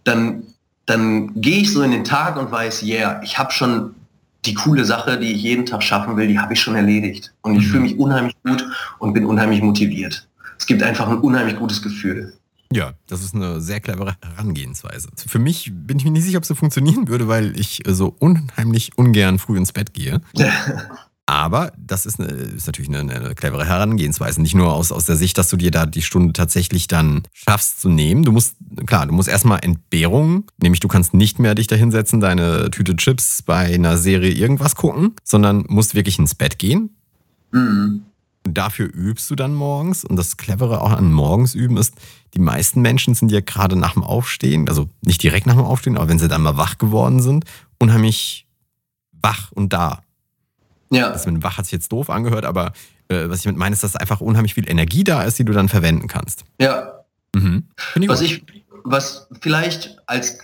dann, 0.04 0.44
dann 0.86 1.40
gehe 1.40 1.58
ich 1.58 1.72
so 1.72 1.82
in 1.82 1.90
den 1.90 2.04
Tag 2.04 2.36
und 2.36 2.50
weiß, 2.52 2.84
yeah, 2.84 3.20
ich 3.24 3.38
habe 3.38 3.50
schon 3.50 3.96
die 4.44 4.54
coole 4.54 4.84
Sache, 4.84 5.18
die 5.18 5.32
ich 5.32 5.42
jeden 5.42 5.66
Tag 5.66 5.82
schaffen 5.82 6.16
will, 6.16 6.26
die 6.26 6.38
habe 6.38 6.54
ich 6.54 6.60
schon 6.60 6.74
erledigt. 6.74 7.32
Und 7.42 7.54
ich 7.54 7.66
mhm. 7.66 7.70
fühle 7.70 7.82
mich 7.82 7.98
unheimlich 7.98 8.36
gut 8.42 8.66
und 8.98 9.12
bin 9.12 9.24
unheimlich 9.24 9.62
motiviert. 9.62 10.28
Es 10.58 10.66
gibt 10.66 10.82
einfach 10.82 11.08
ein 11.08 11.18
unheimlich 11.18 11.56
gutes 11.56 11.82
Gefühl. 11.82 12.34
Ja, 12.72 12.94
das 13.06 13.22
ist 13.22 13.34
eine 13.34 13.60
sehr 13.60 13.80
clevere 13.80 14.16
Herangehensweise. 14.22 15.10
Für 15.14 15.38
mich 15.38 15.70
bin 15.74 15.98
ich 15.98 16.04
mir 16.04 16.10
nicht 16.10 16.24
sicher, 16.24 16.38
ob 16.38 16.44
es 16.44 16.48
so 16.48 16.54
funktionieren 16.54 17.06
würde, 17.08 17.28
weil 17.28 17.58
ich 17.58 17.82
so 17.86 18.16
unheimlich 18.18 18.96
ungern 18.96 19.38
früh 19.38 19.58
ins 19.58 19.72
Bett 19.72 19.92
gehe. 19.92 20.22
Aber 21.32 21.72
das 21.78 22.04
ist, 22.04 22.20
eine, 22.20 22.28
ist 22.28 22.66
natürlich 22.66 22.94
eine, 22.94 23.10
eine, 23.10 23.34
clevere 23.34 23.64
Herangehensweise. 23.64 24.42
Nicht 24.42 24.54
nur 24.54 24.70
aus, 24.70 24.92
aus 24.92 25.06
der 25.06 25.16
Sicht, 25.16 25.38
dass 25.38 25.48
du 25.48 25.56
dir 25.56 25.70
da 25.70 25.86
die 25.86 26.02
Stunde 26.02 26.34
tatsächlich 26.34 26.88
dann 26.88 27.22
schaffst 27.32 27.80
zu 27.80 27.88
nehmen. 27.88 28.22
Du 28.22 28.32
musst, 28.32 28.56
klar, 28.84 29.06
du 29.06 29.14
musst 29.14 29.30
erstmal 29.30 29.60
Entbehrung, 29.62 30.44
nämlich 30.62 30.80
du 30.80 30.88
kannst 30.88 31.14
nicht 31.14 31.38
mehr 31.38 31.54
dich 31.54 31.68
da 31.68 31.74
hinsetzen, 31.74 32.20
deine 32.20 32.70
Tüte 32.70 32.96
Chips 32.96 33.40
bei 33.40 33.74
einer 33.74 33.96
Serie 33.96 34.30
irgendwas 34.30 34.76
gucken, 34.76 35.14
sondern 35.24 35.64
musst 35.68 35.94
wirklich 35.94 36.18
ins 36.18 36.34
Bett 36.34 36.58
gehen. 36.58 36.90
Mhm. 37.50 38.02
Dafür 38.44 38.92
übst 38.92 39.30
du 39.30 39.34
dann 39.34 39.54
morgens. 39.54 40.04
Und 40.04 40.16
das 40.16 40.36
Clevere 40.36 40.82
auch 40.82 40.92
an 40.92 41.14
morgens 41.14 41.54
üben 41.54 41.78
ist, 41.78 41.94
die 42.34 42.40
meisten 42.40 42.82
Menschen 42.82 43.14
sind 43.14 43.32
ja 43.32 43.40
gerade 43.40 43.76
nach 43.76 43.94
dem 43.94 44.04
Aufstehen, 44.04 44.68
also 44.68 44.90
nicht 45.00 45.22
direkt 45.22 45.46
nach 45.46 45.56
dem 45.56 45.64
Aufstehen, 45.64 45.96
aber 45.96 46.08
wenn 46.08 46.18
sie 46.18 46.28
dann 46.28 46.42
mal 46.42 46.58
wach 46.58 46.76
geworden 46.76 47.22
sind, 47.22 47.46
unheimlich 47.78 48.46
wach 49.12 49.50
und 49.52 49.72
da. 49.72 50.02
Ja. 50.92 51.10
Das 51.10 51.26
mit 51.26 51.34
dem 51.34 51.42
Wach 51.42 51.58
hat 51.58 51.64
sich 51.64 51.72
jetzt 51.72 51.90
doof 51.90 52.10
angehört, 52.10 52.44
aber 52.44 52.72
äh, 53.08 53.28
was 53.28 53.40
ich 53.40 53.46
mit 53.46 53.56
meine, 53.56 53.72
ist, 53.72 53.82
dass 53.82 53.96
einfach 53.96 54.20
unheimlich 54.20 54.54
viel 54.54 54.68
Energie 54.68 55.04
da 55.04 55.22
ist, 55.22 55.38
die 55.38 55.44
du 55.44 55.52
dann 55.52 55.68
verwenden 55.68 56.06
kannst. 56.06 56.44
Ja. 56.60 57.04
Mhm. 57.34 57.64
Ich 57.98 58.08
was 58.08 58.20
ich, 58.20 58.44
was 58.84 59.26
vielleicht 59.40 59.96
als 60.06 60.38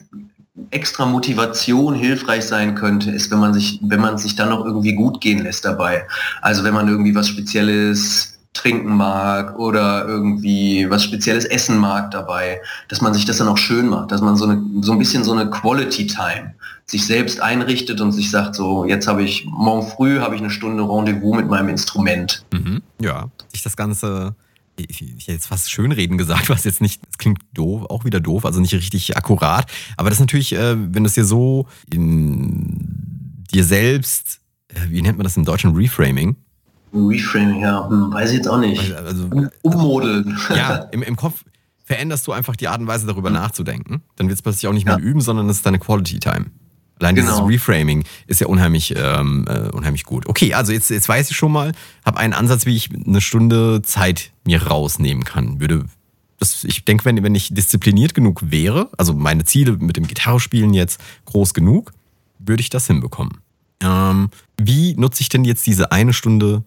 extra 0.70 1.06
Motivation 1.06 1.94
hilfreich 1.94 2.44
sein 2.44 2.74
könnte, 2.74 3.10
ist, 3.10 3.30
wenn 3.30 3.38
man 3.38 3.52
sich, 3.52 3.78
wenn 3.82 4.00
man 4.00 4.16
sich 4.16 4.36
dann 4.36 4.48
noch 4.48 4.64
irgendwie 4.64 4.94
gut 4.94 5.20
gehen 5.20 5.42
lässt 5.42 5.64
dabei. 5.64 6.06
Also 6.40 6.64
wenn 6.64 6.74
man 6.74 6.88
irgendwie 6.88 7.14
was 7.14 7.28
Spezielles 7.28 8.37
trinken 8.58 8.96
mag 8.96 9.58
oder 9.58 10.06
irgendwie 10.06 10.88
was 10.90 11.04
Spezielles 11.04 11.44
essen 11.44 11.78
mag 11.78 12.10
dabei, 12.10 12.60
dass 12.88 13.00
man 13.00 13.14
sich 13.14 13.24
das 13.24 13.38
dann 13.38 13.48
auch 13.48 13.58
schön 13.58 13.88
macht, 13.88 14.12
dass 14.12 14.20
man 14.20 14.36
so, 14.36 14.46
eine, 14.46 14.62
so 14.80 14.92
ein 14.92 14.98
bisschen 14.98 15.24
so 15.24 15.32
eine 15.32 15.48
Quality 15.50 16.06
Time 16.06 16.54
sich 16.86 17.06
selbst 17.06 17.40
einrichtet 17.40 18.00
und 18.00 18.12
sich 18.12 18.30
sagt, 18.30 18.54
so 18.54 18.84
jetzt 18.84 19.06
habe 19.06 19.22
ich, 19.22 19.46
morgen 19.46 19.86
früh 19.86 20.20
habe 20.20 20.34
ich 20.34 20.40
eine 20.40 20.50
Stunde 20.50 20.82
Rendezvous 20.82 21.36
mit 21.36 21.48
meinem 21.48 21.68
Instrument. 21.68 22.44
Mhm, 22.52 22.82
ja, 23.00 23.28
sich 23.52 23.62
das 23.62 23.76
Ganze 23.76 24.34
ich, 24.80 25.02
ich 25.02 25.26
jetzt 25.26 25.46
fast 25.46 25.70
Schönreden 25.70 26.18
gesagt, 26.18 26.48
was 26.48 26.64
jetzt 26.64 26.80
nicht, 26.80 27.00
das 27.06 27.18
klingt 27.18 27.40
doof, 27.52 27.86
auch 27.88 28.04
wieder 28.04 28.20
doof, 28.20 28.44
also 28.44 28.60
nicht 28.60 28.74
richtig 28.74 29.16
akkurat. 29.16 29.70
Aber 29.96 30.08
das 30.08 30.18
ist 30.18 30.20
natürlich, 30.20 30.54
äh, 30.54 30.76
wenn 30.94 31.04
es 31.04 31.14
dir 31.14 31.24
so 31.24 31.66
in 31.92 33.44
dir 33.52 33.64
selbst, 33.64 34.40
äh, 34.68 34.80
wie 34.88 35.02
nennt 35.02 35.18
man 35.18 35.24
das 35.24 35.36
im 35.36 35.44
Deutschen, 35.44 35.74
Reframing? 35.74 36.36
Reframing, 36.92 37.60
ja, 37.60 37.88
hm, 37.88 38.12
weiß 38.12 38.30
ich 38.30 38.36
jetzt 38.38 38.48
auch 38.48 38.58
nicht. 38.58 38.92
Also, 38.94 39.28
Ummodeln. 39.62 40.38
Ja, 40.50 40.76
im, 40.92 41.02
im 41.02 41.16
Kopf 41.16 41.44
veränderst 41.84 42.26
du 42.26 42.32
einfach 42.32 42.54
die 42.54 42.68
Art 42.68 42.80
und 42.80 42.86
Weise, 42.86 43.06
darüber 43.06 43.30
mhm. 43.30 43.36
nachzudenken. 43.36 44.02
Dann 44.16 44.28
wird 44.28 44.38
es 44.38 44.42
plötzlich 44.42 44.68
auch 44.68 44.72
nicht 44.72 44.84
mehr 44.84 44.98
ja. 44.98 45.04
üben, 45.04 45.20
sondern 45.20 45.48
es 45.48 45.58
ist 45.58 45.66
deine 45.66 45.78
Quality 45.78 46.18
Time. 46.18 46.46
Allein 47.00 47.14
genau. 47.14 47.28
dieses 47.28 47.48
Reframing 47.48 48.04
ist 48.26 48.40
ja 48.40 48.46
unheimlich, 48.48 48.94
ähm, 48.96 49.46
äh, 49.48 49.68
unheimlich 49.70 50.04
gut. 50.04 50.26
Okay, 50.26 50.54
also 50.54 50.72
jetzt, 50.72 50.90
jetzt 50.90 51.08
weiß 51.08 51.30
ich 51.30 51.36
schon 51.36 51.52
mal, 51.52 51.72
habe 52.04 52.18
einen 52.18 52.32
Ansatz, 52.32 52.66
wie 52.66 52.76
ich 52.76 52.90
eine 52.92 53.20
Stunde 53.20 53.82
Zeit 53.82 54.32
mir 54.44 54.66
rausnehmen 54.66 55.24
kann. 55.24 55.60
Würde 55.60 55.84
das, 56.38 56.64
ich 56.64 56.84
denke, 56.84 57.04
wenn, 57.04 57.22
wenn 57.22 57.34
ich 57.34 57.54
diszipliniert 57.54 58.14
genug 58.14 58.42
wäre, 58.50 58.90
also 58.96 59.14
meine 59.14 59.44
Ziele 59.44 59.76
mit 59.78 59.96
dem 59.96 60.06
Gitarrespielen 60.06 60.74
jetzt 60.74 61.00
groß 61.24 61.54
genug, 61.54 61.92
würde 62.38 62.60
ich 62.60 62.70
das 62.70 62.86
hinbekommen. 62.86 63.38
Ähm, 63.80 64.30
wie 64.56 64.94
nutze 64.94 65.22
ich 65.22 65.28
denn 65.28 65.44
jetzt 65.44 65.66
diese 65.66 65.92
eine 65.92 66.12
Stunde 66.12 66.64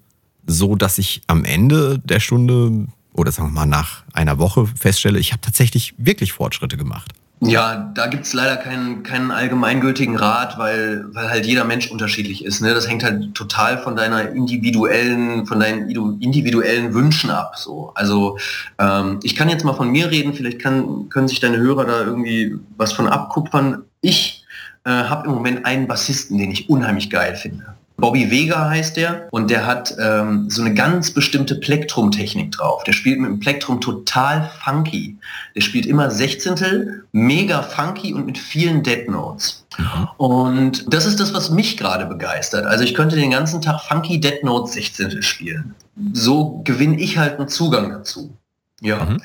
so, 0.48 0.76
dass 0.76 0.98
ich 0.98 1.22
am 1.28 1.46
Ende 1.46 2.00
der 2.00 2.20
Stunde 2.20 2.88
oder 3.14 3.32
sagen 3.32 3.50
wir 3.50 3.62
mal 3.62 3.66
nach 3.66 4.04
einer 4.14 4.40
Woche 4.40 4.68
feststelle, 4.68 5.20
ich 5.20 5.32
habe 5.32 5.42
tatsächlich 5.42 5.94
wirklich 5.98 6.34
Fortschritte 6.34 6.78
gemacht? 6.78 7.12
Ja, 7.44 7.92
da 7.96 8.06
gibt's 8.06 8.34
leider 8.34 8.56
keinen, 8.56 9.02
keinen 9.02 9.32
allgemeingültigen 9.32 10.16
Rat, 10.16 10.60
weil, 10.60 11.06
weil 11.12 11.32
halt 11.32 11.48
jeder 11.48 11.64
Mensch 11.64 11.90
unterschiedlich 11.90 12.46
ist. 12.46 12.62
Ne? 12.62 12.76
Das 12.76 12.88
hängt 12.88 13.04
halt 13.04 13.34
total 13.34 13.80
von 13.80 13.96
deiner 13.96 14.30
individuellen, 14.30 15.48
von 15.48 15.60
deinen 15.60 15.90
individuellen 16.22 16.94
Wünschen 16.94 17.32
ab. 17.32 17.58
So. 17.58 17.94
Also 17.96 18.38
ähm, 18.78 19.20
ich 19.24 19.36
kann 19.36 19.50
jetzt 19.50 19.66
mal 19.66 19.74
von 19.74 19.90
mir 19.90 20.12
reden, 20.12 20.36
vielleicht 20.36 20.60
kann, 20.60 21.10
können 21.10 21.28
sich 21.28 21.40
deine 21.40 21.58
Hörer 21.58 21.86
da 21.86 22.02
irgendwie 22.02 22.58
was 22.78 22.94
von 22.94 23.08
abkupfern. 23.08 23.86
Ich 24.02 24.46
äh, 24.84 24.92
habe 24.92 25.28
im 25.28 25.34
Moment 25.34 25.66
einen 25.66 25.88
Bassisten, 25.88 26.38
den 26.38 26.52
ich 26.52 26.70
unheimlich 26.70 27.10
geil 27.10 27.36
finde. 27.36 27.74
Bobby 28.01 28.29
Vega 28.29 28.70
heißt 28.70 28.98
der 28.98 29.27
und 29.31 29.50
der 29.50 29.65
hat 29.65 29.96
ähm, 30.00 30.50
so 30.50 30.62
eine 30.62 30.74
ganz 30.74 31.12
bestimmte 31.12 31.55
Plektrum-Technik 31.55 32.51
drauf. 32.51 32.84
Der 32.84 32.93
spielt 32.93 33.20
mit 33.20 33.29
dem 33.29 33.39
Plektrum 33.39 33.79
total 33.79 34.50
funky. 34.63 35.17
Der 35.55 35.62
spielt 35.62 35.86
immer 35.86 36.12
Sechzehntel, 36.12 37.05
mega 37.12 37.62
funky 37.62 38.13
und 38.13 38.25
mit 38.25 38.38
vielen 38.38 38.84
Dead 38.84 39.08
Notes. 39.08 39.65
Mhm. 39.77 40.08
Und 40.17 40.93
das 40.93 41.05
ist 41.05 41.20
das, 41.20 41.34
was 41.34 41.50
mich 41.50 41.77
gerade 41.77 42.05
begeistert. 42.05 42.65
Also 42.65 42.84
ich 42.84 42.93
könnte 42.93 43.15
den 43.15 43.31
ganzen 43.31 43.62
Tag 43.62 43.81
funky 43.81 44.20
Dead 44.20 44.43
Notes 44.43 44.74
Sechzehntel 44.74 45.24
spielen. 45.24 45.75
So 46.13 46.62
gewinne 46.63 47.00
ich 47.00 47.17
halt 47.17 47.39
einen 47.39 47.48
Zugang 47.48 47.89
dazu. 47.89 48.36
Ja. 48.81 49.05
Mhm. 49.05 49.22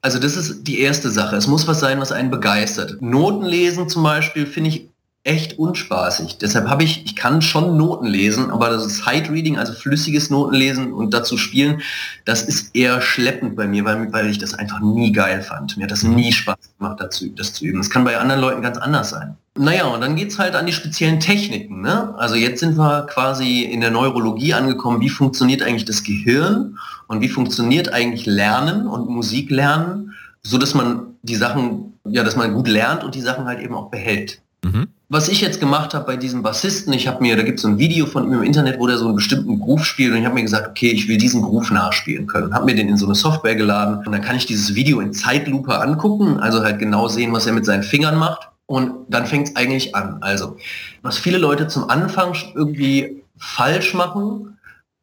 Also 0.00 0.18
das 0.18 0.36
ist 0.36 0.64
die 0.64 0.80
erste 0.80 1.10
Sache. 1.10 1.36
Es 1.36 1.46
muss 1.46 1.66
was 1.66 1.80
sein, 1.80 1.98
was 1.98 2.12
einen 2.12 2.30
begeistert. 2.30 3.00
Noten 3.00 3.44
lesen 3.44 3.88
zum 3.88 4.02
Beispiel 4.02 4.46
finde 4.46 4.70
ich 4.70 4.88
echt 5.24 5.58
unspaßig. 5.58 6.36
Deshalb 6.36 6.68
habe 6.68 6.84
ich, 6.84 7.06
ich 7.06 7.16
kann 7.16 7.40
schon 7.40 7.78
Noten 7.78 8.06
lesen, 8.06 8.50
aber 8.50 8.68
das 8.68 8.84
ist 8.84 8.98
Sight 8.98 9.30
Reading, 9.30 9.56
also 9.58 9.72
flüssiges 9.72 10.28
Notenlesen 10.28 10.92
und 10.92 11.14
dazu 11.14 11.38
spielen, 11.38 11.80
das 12.26 12.42
ist 12.42 12.76
eher 12.76 13.00
schleppend 13.00 13.56
bei 13.56 13.66
mir, 13.66 13.86
weil, 13.86 14.12
weil 14.12 14.28
ich 14.28 14.38
das 14.38 14.52
einfach 14.52 14.80
nie 14.80 15.12
geil 15.12 15.40
fand. 15.40 15.78
Mir 15.78 15.84
hat 15.84 15.90
das 15.90 16.02
nie 16.02 16.30
Spaß 16.30 16.56
gemacht, 16.78 17.00
dazu, 17.00 17.26
das 17.34 17.54
zu 17.54 17.64
üben. 17.64 17.78
Das 17.78 17.88
kann 17.88 18.04
bei 18.04 18.18
anderen 18.18 18.42
Leuten 18.42 18.60
ganz 18.60 18.76
anders 18.76 19.10
sein. 19.10 19.36
Naja, 19.56 19.86
und 19.86 20.02
dann 20.02 20.14
geht's 20.14 20.38
halt 20.38 20.54
an 20.56 20.66
die 20.66 20.72
speziellen 20.72 21.20
Techniken. 21.20 21.80
Ne? 21.80 22.14
Also 22.18 22.34
jetzt 22.34 22.60
sind 22.60 22.76
wir 22.76 23.06
quasi 23.06 23.62
in 23.62 23.80
der 23.80 23.90
Neurologie 23.90 24.52
angekommen, 24.52 25.00
wie 25.00 25.08
funktioniert 25.08 25.62
eigentlich 25.62 25.86
das 25.86 26.02
Gehirn 26.02 26.76
und 27.06 27.22
wie 27.22 27.28
funktioniert 27.28 27.92
eigentlich 27.92 28.26
Lernen 28.26 28.86
und 28.86 29.08
Musik 29.08 29.50
lernen, 29.50 30.12
so 30.42 30.58
dass 30.58 30.74
man 30.74 31.14
die 31.22 31.36
Sachen, 31.36 31.94
ja, 32.04 32.22
dass 32.24 32.36
man 32.36 32.52
gut 32.52 32.68
lernt 32.68 33.04
und 33.04 33.14
die 33.14 33.22
Sachen 33.22 33.46
halt 33.46 33.60
eben 33.60 33.74
auch 33.74 33.90
behält. 33.90 34.42
Mhm. 34.64 34.88
Was 35.10 35.28
ich 35.28 35.42
jetzt 35.42 35.60
gemacht 35.60 35.94
habe 35.94 36.06
bei 36.06 36.16
diesem 36.16 36.42
Bassisten, 36.42 36.92
ich 36.94 37.06
habe 37.06 37.22
mir, 37.22 37.36
da 37.36 37.42
gibt 37.42 37.58
es 37.58 37.62
so 37.62 37.68
ein 37.68 37.78
Video 37.78 38.06
von 38.06 38.24
ihm 38.24 38.32
im 38.32 38.42
Internet, 38.42 38.80
wo 38.80 38.86
der 38.86 38.96
so 38.96 39.04
einen 39.04 39.14
bestimmten 39.14 39.60
Groove 39.60 39.84
spielt 39.84 40.12
und 40.12 40.18
ich 40.18 40.24
habe 40.24 40.34
mir 40.34 40.42
gesagt, 40.42 40.68
okay, 40.68 40.90
ich 40.90 41.06
will 41.06 41.18
diesen 41.18 41.42
Groove 41.42 41.70
nachspielen 41.70 42.26
können 42.26 42.46
und 42.46 42.54
habe 42.54 42.64
mir 42.64 42.74
den 42.74 42.88
in 42.88 42.96
so 42.96 43.04
eine 43.04 43.14
Software 43.14 43.54
geladen 43.54 43.98
und 44.04 44.12
dann 44.12 44.22
kann 44.22 44.36
ich 44.36 44.46
dieses 44.46 44.74
Video 44.74 45.00
in 45.00 45.12
Zeitlupe 45.12 45.78
angucken, 45.78 46.40
also 46.40 46.62
halt 46.62 46.78
genau 46.78 47.06
sehen, 47.08 47.32
was 47.32 47.46
er 47.46 47.52
mit 47.52 47.66
seinen 47.66 47.82
Fingern 47.82 48.16
macht 48.16 48.48
und 48.66 48.92
dann 49.08 49.26
fängt 49.26 49.48
es 49.48 49.56
eigentlich 49.56 49.94
an. 49.94 50.18
Also, 50.22 50.56
was 51.02 51.18
viele 51.18 51.38
Leute 51.38 51.68
zum 51.68 51.90
Anfang 51.90 52.34
irgendwie 52.54 53.22
falsch 53.36 53.92
machen, 53.92 54.53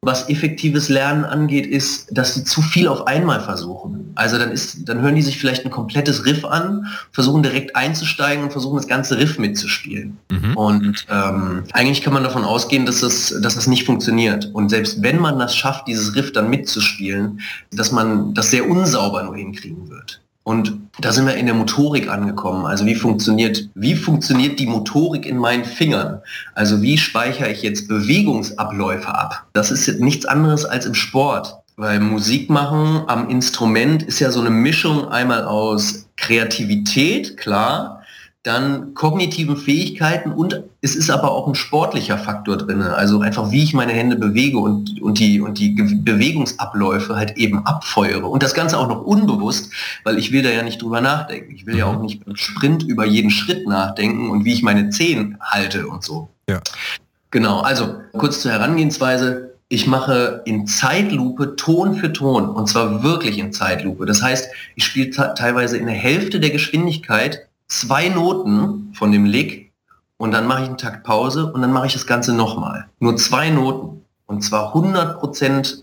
was 0.04 0.28
effektives 0.28 0.88
Lernen 0.88 1.24
angeht, 1.24 1.64
ist, 1.64 2.08
dass 2.10 2.34
sie 2.34 2.42
zu 2.42 2.60
viel 2.60 2.88
auf 2.88 3.06
einmal 3.06 3.40
versuchen. 3.40 4.10
Also 4.16 4.36
dann 4.36 4.50
ist, 4.50 4.88
dann 4.88 5.00
hören 5.00 5.14
die 5.14 5.22
sich 5.22 5.38
vielleicht 5.38 5.64
ein 5.64 5.70
komplettes 5.70 6.26
Riff 6.26 6.44
an, 6.44 6.86
versuchen 7.12 7.44
direkt 7.44 7.76
einzusteigen 7.76 8.42
und 8.42 8.50
versuchen 8.50 8.76
das 8.76 8.88
ganze 8.88 9.16
Riff 9.18 9.38
mitzuspielen. 9.38 10.18
Mhm. 10.28 10.56
Und 10.56 11.06
ähm, 11.08 11.62
eigentlich 11.72 12.02
kann 12.02 12.12
man 12.12 12.24
davon 12.24 12.42
ausgehen, 12.42 12.84
dass 12.84 13.00
das, 13.00 13.32
dass 13.40 13.54
das 13.54 13.68
nicht 13.68 13.84
funktioniert. 13.84 14.50
Und 14.52 14.70
selbst 14.70 15.02
wenn 15.02 15.20
man 15.20 15.38
das 15.38 15.54
schafft, 15.54 15.86
dieses 15.86 16.16
Riff 16.16 16.32
dann 16.32 16.50
mitzuspielen, 16.50 17.40
dass 17.70 17.92
man 17.92 18.34
das 18.34 18.50
sehr 18.50 18.68
unsauber 18.68 19.22
nur 19.22 19.36
hinkriegen 19.36 19.88
wird. 19.88 20.21
Und 20.44 20.72
da 21.00 21.12
sind 21.12 21.26
wir 21.26 21.36
in 21.36 21.46
der 21.46 21.54
Motorik 21.54 22.08
angekommen. 22.08 22.66
Also 22.66 22.84
wie 22.84 22.94
funktioniert, 22.94 23.68
wie 23.74 23.94
funktioniert 23.94 24.58
die 24.58 24.66
Motorik 24.66 25.24
in 25.24 25.38
meinen 25.38 25.64
Fingern? 25.64 26.20
Also 26.54 26.82
wie 26.82 26.98
speichere 26.98 27.50
ich 27.50 27.62
jetzt 27.62 27.88
Bewegungsabläufe 27.88 29.08
ab? 29.08 29.46
Das 29.52 29.70
ist 29.70 30.00
nichts 30.00 30.26
anderes 30.26 30.64
als 30.64 30.86
im 30.86 30.94
Sport. 30.94 31.58
Weil 31.76 32.00
Musik 32.00 32.50
machen 32.50 33.04
am 33.06 33.30
Instrument 33.30 34.02
ist 34.02 34.20
ja 34.20 34.30
so 34.30 34.40
eine 34.40 34.50
Mischung 34.50 35.08
einmal 35.08 35.44
aus 35.44 36.06
Kreativität, 36.16 37.38
klar, 37.38 38.01
dann 38.42 38.94
kognitiven 38.94 39.56
Fähigkeiten 39.56 40.32
und 40.32 40.64
es 40.80 40.96
ist 40.96 41.10
aber 41.10 41.30
auch 41.30 41.46
ein 41.46 41.54
sportlicher 41.54 42.18
Faktor 42.18 42.56
drin. 42.56 42.82
Also 42.82 43.20
einfach, 43.20 43.52
wie 43.52 43.62
ich 43.62 43.72
meine 43.72 43.92
Hände 43.92 44.16
bewege 44.16 44.58
und, 44.58 45.00
und, 45.00 45.20
die, 45.20 45.40
und 45.40 45.58
die 45.58 45.70
Bewegungsabläufe 45.70 47.14
halt 47.14 47.36
eben 47.36 47.64
abfeuere. 47.64 48.28
Und 48.28 48.42
das 48.42 48.54
Ganze 48.54 48.78
auch 48.78 48.88
noch 48.88 49.02
unbewusst, 49.02 49.72
weil 50.02 50.18
ich 50.18 50.32
will 50.32 50.42
da 50.42 50.50
ja 50.50 50.64
nicht 50.64 50.82
drüber 50.82 51.00
nachdenken. 51.00 51.54
Ich 51.54 51.66
will 51.66 51.78
ja 51.78 51.86
auch 51.86 51.96
mhm. 51.96 52.02
nicht 52.02 52.24
beim 52.24 52.34
Sprint 52.34 52.82
über 52.82 53.06
jeden 53.06 53.30
Schritt 53.30 53.68
nachdenken 53.68 54.28
und 54.30 54.44
wie 54.44 54.54
ich 54.54 54.64
meine 54.64 54.90
Zehen 54.90 55.38
halte 55.40 55.86
und 55.86 56.02
so. 56.02 56.28
Ja. 56.48 56.60
Genau, 57.30 57.60
also 57.60 57.94
kurz 58.12 58.40
zur 58.40 58.50
Herangehensweise. 58.50 59.52
Ich 59.68 59.86
mache 59.86 60.42
in 60.44 60.66
Zeitlupe 60.66 61.54
Ton 61.54 61.94
für 61.94 62.12
Ton 62.12 62.48
und 62.48 62.68
zwar 62.68 63.04
wirklich 63.04 63.38
in 63.38 63.52
Zeitlupe. 63.52 64.04
Das 64.04 64.20
heißt, 64.20 64.48
ich 64.74 64.84
spiele 64.84 65.10
teilweise 65.10 65.78
in 65.78 65.86
der 65.86 65.94
Hälfte 65.94 66.40
der 66.40 66.50
Geschwindigkeit 66.50 67.46
zwei 67.80 68.08
Noten 68.10 68.92
von 68.94 69.12
dem 69.12 69.24
Lick 69.24 69.72
und 70.18 70.32
dann 70.32 70.46
mache 70.46 70.62
ich 70.62 70.68
einen 70.68 70.78
Takt 70.78 71.04
Pause 71.04 71.50
und 71.52 71.62
dann 71.62 71.72
mache 71.72 71.86
ich 71.86 71.94
das 71.94 72.06
Ganze 72.06 72.34
nochmal. 72.34 72.88
Nur 72.98 73.16
zwei 73.16 73.50
Noten 73.50 74.04
und 74.26 74.42
zwar 74.42 74.74
100%, 74.74 75.82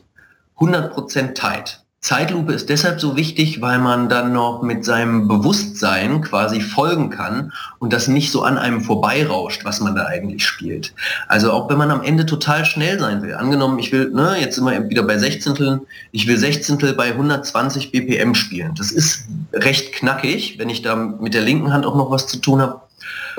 100% 0.58 1.34
tight. 1.34 1.84
Zeitlupe 2.02 2.54
ist 2.54 2.70
deshalb 2.70 3.02
so 3.02 3.18
wichtig, 3.18 3.60
weil 3.60 3.78
man 3.78 4.08
dann 4.08 4.32
noch 4.32 4.62
mit 4.62 4.86
seinem 4.86 5.28
Bewusstsein 5.28 6.22
quasi 6.22 6.62
folgen 6.62 7.10
kann 7.10 7.52
und 7.80 7.92
das 7.92 8.08
nicht 8.08 8.32
so 8.32 8.44
an 8.44 8.58
einem 8.58 8.82
vorbeirauscht, 8.82 9.66
was 9.66 9.82
man 9.82 9.96
da 9.96 10.06
eigentlich 10.06 10.46
spielt. 10.46 10.94
Also 11.28 11.52
auch 11.52 11.70
wenn 11.70 11.78
man 11.78 11.92
am 11.92 12.02
Ende 12.02 12.26
total 12.26 12.64
schnell 12.64 13.00
sein 13.00 13.22
will. 13.22 13.36
Angenommen, 13.36 13.80
ich 13.80 13.92
will, 13.92 14.12
ne, 14.12 14.38
jetzt 14.40 14.56
sind 14.56 14.66
wir 14.66 14.90
wieder 14.90 15.04
bei 15.04 15.18
Sechzehnteln, 15.18 15.82
ich 16.14 16.26
will 16.26 16.38
Sechzehntel 16.38 16.94
bei 16.94 17.08
120 17.12 17.92
BPM 17.92 18.34
spielen. 18.34 18.76
Das 18.76 18.92
ist 18.92 19.26
recht 19.52 19.92
knackig, 19.92 20.58
wenn 20.58 20.70
ich 20.70 20.82
da 20.82 20.96
mit 20.96 21.34
der 21.34 21.42
linken 21.42 21.74
Hand 21.74 21.86
auch 21.86 21.96
noch 21.96 22.12
was 22.12 22.28
zu 22.28 22.38
tun 22.38 22.62
habe. 22.62 22.80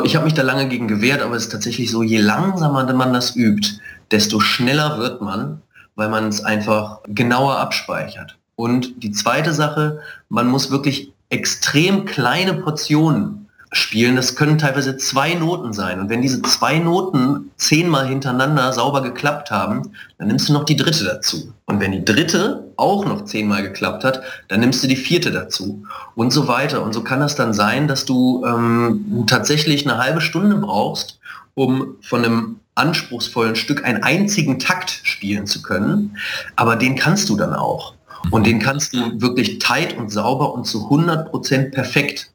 Ich 0.05 0.17
habe 0.17 0.27
mich 0.27 0.35
da 0.35 0.43
lange 0.43 0.69
gegen 0.69 0.87
gewehrt, 0.87 1.23
aber 1.23 1.35
es 1.35 1.45
ist 1.45 1.53
tatsächlich 1.53 1.91
so, 1.91 2.03
je 2.03 2.19
langsamer 2.19 2.93
man 2.93 3.13
das 3.15 3.37
übt, 3.37 3.81
desto 4.11 4.39
schneller 4.39 4.99
wird 4.99 5.23
man, 5.23 5.63
weil 5.95 6.11
man 6.11 6.29
es 6.29 6.45
einfach 6.45 7.01
genauer 7.07 7.59
abspeichert. 7.59 8.37
Und 8.61 9.03
die 9.03 9.11
zweite 9.11 9.55
Sache, 9.55 10.01
man 10.29 10.47
muss 10.47 10.71
wirklich 10.71 11.13
extrem 11.31 12.05
kleine 12.05 12.53
Portionen 12.53 13.49
spielen, 13.73 14.17
das 14.17 14.37
können 14.37 14.59
teilweise 14.59 14.99
zwei 14.99 15.33
Noten 15.33 15.73
sein. 15.73 15.99
Und 15.99 16.11
wenn 16.11 16.21
diese 16.21 16.43
zwei 16.43 16.79
Noten 16.79 17.53
zehnmal 17.57 18.07
hintereinander 18.07 18.71
sauber 18.75 19.01
geklappt 19.01 19.51
haben, 19.51 19.93
dann 20.19 20.29
nimmst 20.29 20.51
du 20.51 20.53
noch 20.53 20.65
die 20.65 20.77
dritte 20.77 21.05
dazu. 21.05 21.55
Und 21.65 21.81
wenn 21.81 21.93
die 21.93 22.05
dritte 22.05 22.71
auch 22.77 23.07
noch 23.07 23.25
zehnmal 23.25 23.63
geklappt 23.63 24.05
hat, 24.05 24.21
dann 24.49 24.61
nimmst 24.61 24.85
du 24.85 24.89
die 24.89 24.97
vierte 24.97 25.31
dazu. 25.31 25.83
Und 26.15 26.31
so 26.31 26.47
weiter. 26.47 26.83
Und 26.83 26.93
so 26.93 27.03
kann 27.03 27.21
das 27.21 27.37
dann 27.37 27.55
sein, 27.55 27.89
dass 27.89 28.05
du 28.05 28.45
ähm, 28.45 29.25
tatsächlich 29.27 29.89
eine 29.89 29.97
halbe 29.97 30.21
Stunde 30.21 30.57
brauchst, 30.57 31.19
um 31.55 31.97
von 32.03 32.27
einem 32.27 32.57
anspruchsvollen 32.75 33.57
Stück 33.57 33.87
einen 33.87 34.03
einzigen 34.03 34.59
Takt 34.59 35.01
spielen 35.03 35.47
zu 35.47 35.63
können. 35.63 36.19
Aber 36.57 36.77
den 36.77 36.95
kannst 36.95 37.31
du 37.31 37.37
dann 37.37 37.55
auch. 37.55 37.95
Und 38.31 38.47
den 38.47 38.59
kannst 38.59 38.95
du 38.95 39.21
wirklich 39.21 39.59
tight 39.59 39.97
und 39.97 40.11
sauber 40.11 40.53
und 40.55 40.67
zu 40.67 40.89
100% 40.91 41.71
perfekt. 41.71 42.31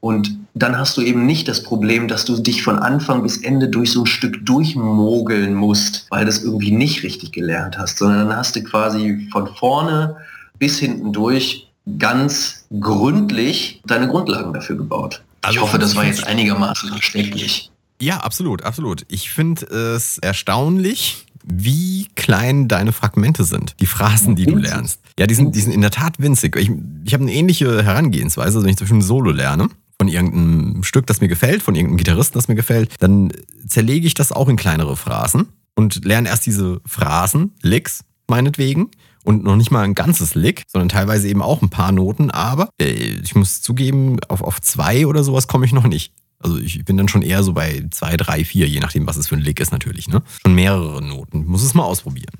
Und 0.00 0.38
dann 0.54 0.78
hast 0.78 0.96
du 0.96 1.02
eben 1.02 1.26
nicht 1.26 1.46
das 1.46 1.62
Problem, 1.62 2.08
dass 2.08 2.24
du 2.24 2.36
dich 2.38 2.62
von 2.62 2.78
Anfang 2.78 3.22
bis 3.22 3.36
Ende 3.36 3.68
durch 3.68 3.92
so 3.92 4.02
ein 4.02 4.06
Stück 4.06 4.44
durchmogeln 4.44 5.54
musst, 5.54 6.06
weil 6.10 6.24
du 6.24 6.30
es 6.30 6.42
irgendwie 6.42 6.72
nicht 6.72 7.02
richtig 7.02 7.32
gelernt 7.32 7.78
hast, 7.78 7.98
sondern 7.98 8.28
dann 8.28 8.36
hast 8.36 8.56
du 8.56 8.62
quasi 8.62 9.28
von 9.30 9.46
vorne 9.54 10.16
bis 10.58 10.78
hinten 10.78 11.12
durch 11.12 11.68
ganz 11.98 12.66
gründlich 12.80 13.82
deine 13.86 14.08
Grundlagen 14.08 14.52
dafür 14.52 14.76
gebaut. 14.76 15.22
Also 15.42 15.56
ich 15.56 15.62
hoffe, 15.62 15.78
das 15.78 15.96
war 15.96 16.04
jetzt 16.04 16.26
einigermaßen 16.26 16.90
verständlich. 16.90 17.70
Ja, 18.00 18.18
absolut, 18.18 18.62
absolut. 18.62 19.04
Ich 19.08 19.30
finde 19.30 19.66
es 19.66 20.18
erstaunlich, 20.18 21.26
wie 21.44 22.08
klein 22.16 22.68
deine 22.68 22.92
Fragmente 22.92 23.44
sind, 23.44 23.74
die 23.80 23.86
Phrasen, 23.86 24.36
die 24.36 24.46
du 24.46 24.56
lernst. 24.56 25.00
Ja, 25.18 25.26
die 25.26 25.34
sind, 25.34 25.54
die 25.54 25.60
sind 25.60 25.72
in 25.72 25.80
der 25.80 25.90
Tat 25.90 26.18
winzig. 26.18 26.56
Ich, 26.56 26.70
ich 27.04 27.14
habe 27.14 27.24
eine 27.24 27.32
ähnliche 27.32 27.82
Herangehensweise, 27.82 28.58
also 28.58 28.62
wenn 28.62 28.70
ich 28.70 28.76
zum 28.76 28.86
Beispiel 28.86 28.98
ein 28.98 29.02
Solo 29.02 29.30
lerne 29.30 29.68
von 29.98 30.08
irgendeinem 30.08 30.82
Stück, 30.82 31.06
das 31.06 31.20
mir 31.20 31.28
gefällt, 31.28 31.62
von 31.62 31.74
irgendeinem 31.74 31.98
Gitarristen, 31.98 32.38
das 32.38 32.48
mir 32.48 32.54
gefällt, 32.54 32.94
dann 33.00 33.32
zerlege 33.66 34.06
ich 34.06 34.14
das 34.14 34.32
auch 34.32 34.48
in 34.48 34.56
kleinere 34.56 34.96
Phrasen 34.96 35.48
und 35.74 36.04
lerne 36.04 36.28
erst 36.28 36.46
diese 36.46 36.80
Phrasen, 36.86 37.52
Licks 37.62 38.04
meinetwegen, 38.28 38.90
und 39.24 39.44
noch 39.44 39.56
nicht 39.56 39.70
mal 39.70 39.82
ein 39.82 39.94
ganzes 39.94 40.34
Lick, 40.34 40.62
sondern 40.66 40.88
teilweise 40.88 41.28
eben 41.28 41.42
auch 41.42 41.60
ein 41.62 41.68
paar 41.68 41.92
Noten, 41.92 42.30
aber 42.30 42.70
äh, 42.80 42.90
ich 43.22 43.34
muss 43.34 43.60
zugeben, 43.60 44.18
auf, 44.28 44.42
auf 44.42 44.60
zwei 44.60 45.06
oder 45.06 45.22
sowas 45.22 45.46
komme 45.46 45.66
ich 45.66 45.72
noch 45.72 45.86
nicht. 45.86 46.12
Also 46.42 46.58
ich 46.58 46.84
bin 46.84 46.96
dann 46.96 47.08
schon 47.08 47.22
eher 47.22 47.42
so 47.42 47.52
bei 47.52 47.84
zwei, 47.90 48.16
drei, 48.16 48.44
vier, 48.44 48.66
je 48.66 48.80
nachdem, 48.80 49.06
was 49.06 49.16
es 49.16 49.28
für 49.28 49.36
ein 49.36 49.42
Lick 49.42 49.60
ist 49.60 49.72
natürlich. 49.72 50.08
Ne? 50.08 50.22
Schon 50.42 50.54
mehrere 50.54 51.02
Noten. 51.02 51.46
Muss 51.46 51.62
es 51.62 51.74
mal 51.74 51.84
ausprobieren. 51.84 52.34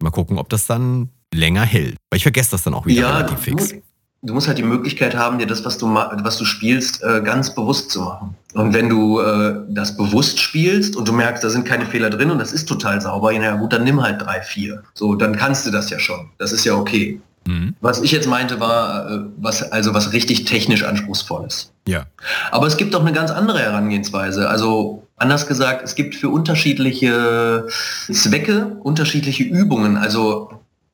Mal 0.00 0.10
gucken, 0.10 0.38
ob 0.38 0.48
das 0.48 0.66
dann 0.66 1.10
länger 1.32 1.62
hält. 1.62 1.96
Weil 2.10 2.16
ich 2.16 2.22
vergesse 2.22 2.52
das 2.52 2.62
dann 2.62 2.74
auch 2.74 2.86
wieder 2.86 3.02
ja, 3.02 3.16
relativ 3.16 3.38
fix. 3.38 3.68
Du, 3.68 3.82
du, 4.22 4.34
musst 4.34 4.48
halt 4.48 4.56
die 4.56 4.62
Möglichkeit 4.62 5.14
haben, 5.14 5.38
dir 5.38 5.46
das, 5.46 5.64
was 5.66 5.76
du, 5.76 5.86
was 5.86 6.38
du 6.38 6.46
spielst, 6.46 7.02
äh, 7.02 7.20
ganz 7.22 7.54
bewusst 7.54 7.90
zu 7.90 8.00
machen. 8.00 8.34
Und 8.54 8.72
wenn 8.72 8.88
du 8.88 9.20
äh, 9.20 9.60
das 9.68 9.96
bewusst 9.96 10.40
spielst 10.40 10.96
und 10.96 11.06
du 11.06 11.12
merkst, 11.12 11.44
da 11.44 11.50
sind 11.50 11.66
keine 11.66 11.86
Fehler 11.86 12.08
drin 12.08 12.30
und 12.30 12.38
das 12.38 12.52
ist 12.52 12.66
total 12.66 13.00
sauber, 13.00 13.32
ja 13.32 13.56
gut, 13.56 13.72
dann 13.72 13.84
nimm 13.84 14.02
halt 14.02 14.22
drei, 14.22 14.40
vier. 14.40 14.82
So, 14.94 15.14
dann 15.14 15.36
kannst 15.36 15.66
du 15.66 15.70
das 15.70 15.90
ja 15.90 15.98
schon. 15.98 16.30
Das 16.38 16.52
ist 16.52 16.64
ja 16.64 16.74
okay. 16.74 17.20
Mhm. 17.46 17.74
Was 17.80 18.00
ich 18.02 18.12
jetzt 18.12 18.28
meinte, 18.28 18.60
war 18.60 19.10
äh, 19.10 19.18
was, 19.36 19.70
also 19.72 19.94
was 19.94 20.12
richtig 20.12 20.44
technisch 20.44 20.84
anspruchsvolles. 20.84 21.72
Ja. 21.86 22.06
Aber 22.50 22.66
es 22.66 22.76
gibt 22.76 22.94
auch 22.94 23.00
eine 23.00 23.12
ganz 23.12 23.30
andere 23.30 23.58
Herangehensweise. 23.58 24.48
Also 24.48 25.06
anders 25.16 25.46
gesagt, 25.46 25.82
es 25.82 25.94
gibt 25.94 26.14
für 26.14 26.28
unterschiedliche 26.28 27.66
Zwecke 28.12 28.76
unterschiedliche 28.82 29.44
Übungen. 29.44 29.96
Also 29.96 30.50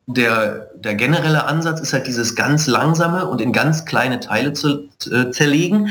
der, 0.07 0.71
der 0.75 0.95
generelle 0.95 1.45
Ansatz 1.45 1.81
ist 1.81 1.93
halt 1.93 2.07
dieses 2.07 2.35
ganz 2.35 2.67
langsame 2.67 3.27
und 3.27 3.41
in 3.41 3.53
ganz 3.53 3.85
kleine 3.85 4.21
Teile 4.21 4.55
zu 4.55 4.89
äh, 5.11 5.31
zerlegen. 5.31 5.91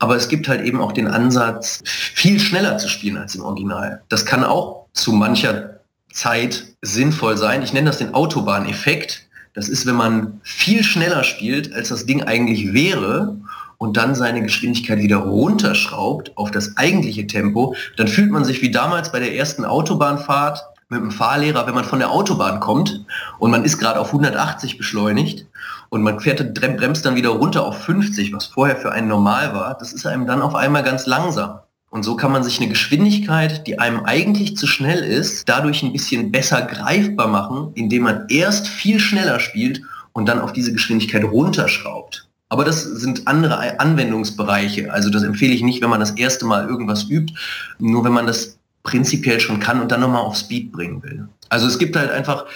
Aber 0.00 0.16
es 0.16 0.28
gibt 0.28 0.48
halt 0.48 0.62
eben 0.62 0.80
auch 0.80 0.92
den 0.92 1.06
Ansatz, 1.06 1.80
viel 1.84 2.40
schneller 2.40 2.78
zu 2.78 2.88
spielen 2.88 3.16
als 3.16 3.36
im 3.36 3.42
Original. 3.42 4.02
Das 4.08 4.26
kann 4.26 4.44
auch 4.44 4.86
zu 4.92 5.12
mancher 5.12 5.80
Zeit 6.12 6.64
sinnvoll 6.82 7.36
sein. 7.36 7.62
Ich 7.62 7.72
nenne 7.72 7.86
das 7.86 7.98
den 7.98 8.12
Autobahneffekt. 8.12 9.22
Das 9.54 9.68
ist, 9.68 9.86
wenn 9.86 9.94
man 9.94 10.40
viel 10.42 10.82
schneller 10.82 11.22
spielt, 11.22 11.72
als 11.72 11.88
das 11.88 12.06
Ding 12.06 12.24
eigentlich 12.24 12.72
wäre 12.72 13.36
und 13.78 13.96
dann 13.96 14.16
seine 14.16 14.42
Geschwindigkeit 14.42 14.98
wieder 14.98 15.18
runterschraubt 15.18 16.36
auf 16.36 16.50
das 16.50 16.76
eigentliche 16.76 17.28
Tempo, 17.28 17.76
dann 17.96 18.08
fühlt 18.08 18.32
man 18.32 18.44
sich 18.44 18.62
wie 18.62 18.72
damals 18.72 19.12
bei 19.12 19.20
der 19.20 19.36
ersten 19.36 19.64
Autobahnfahrt 19.64 20.64
mit 20.88 21.00
dem 21.00 21.12
Fahrlehrer, 21.12 21.66
wenn 21.66 21.74
man 21.74 21.84
von 21.84 22.00
der 22.00 22.10
Autobahn 22.10 22.58
kommt 22.58 23.04
und 23.38 23.50
man 23.52 23.64
ist 23.64 23.78
gerade 23.78 24.00
auf 24.00 24.08
180 24.08 24.76
beschleunigt 24.76 25.46
und 25.88 26.02
man 26.02 26.18
fährt, 26.18 26.52
bremst 26.54 27.06
dann 27.06 27.14
wieder 27.14 27.30
runter 27.30 27.64
auf 27.64 27.80
50, 27.84 28.32
was 28.32 28.46
vorher 28.46 28.76
für 28.76 28.90
einen 28.90 29.08
normal 29.08 29.54
war, 29.54 29.76
das 29.78 29.92
ist 29.92 30.04
einem 30.04 30.26
dann 30.26 30.42
auf 30.42 30.54
einmal 30.54 30.82
ganz 30.82 31.06
langsam. 31.06 31.60
Und 31.94 32.02
so 32.02 32.16
kann 32.16 32.32
man 32.32 32.42
sich 32.42 32.58
eine 32.58 32.68
Geschwindigkeit, 32.68 33.68
die 33.68 33.78
einem 33.78 34.00
eigentlich 34.00 34.56
zu 34.56 34.66
schnell 34.66 34.98
ist, 34.98 35.48
dadurch 35.48 35.84
ein 35.84 35.92
bisschen 35.92 36.32
besser 36.32 36.62
greifbar 36.62 37.28
machen, 37.28 37.70
indem 37.76 38.02
man 38.02 38.24
erst 38.28 38.66
viel 38.66 38.98
schneller 38.98 39.38
spielt 39.38 39.80
und 40.12 40.28
dann 40.28 40.40
auf 40.40 40.52
diese 40.52 40.72
Geschwindigkeit 40.72 41.22
runterschraubt. 41.22 42.26
Aber 42.48 42.64
das 42.64 42.82
sind 42.82 43.28
andere 43.28 43.78
Anwendungsbereiche. 43.78 44.92
Also 44.92 45.08
das 45.08 45.22
empfehle 45.22 45.54
ich 45.54 45.62
nicht, 45.62 45.82
wenn 45.82 45.88
man 45.88 46.00
das 46.00 46.10
erste 46.10 46.46
Mal 46.46 46.66
irgendwas 46.66 47.08
übt, 47.08 47.32
nur 47.78 48.02
wenn 48.02 48.12
man 48.12 48.26
das 48.26 48.58
prinzipiell 48.82 49.38
schon 49.38 49.60
kann 49.60 49.80
und 49.80 49.92
dann 49.92 50.00
nochmal 50.00 50.22
auf 50.22 50.34
Speed 50.34 50.72
bringen 50.72 51.00
will. 51.04 51.28
Also 51.48 51.68
es 51.68 51.78
gibt 51.78 51.94
halt 51.94 52.10
einfach 52.10 52.46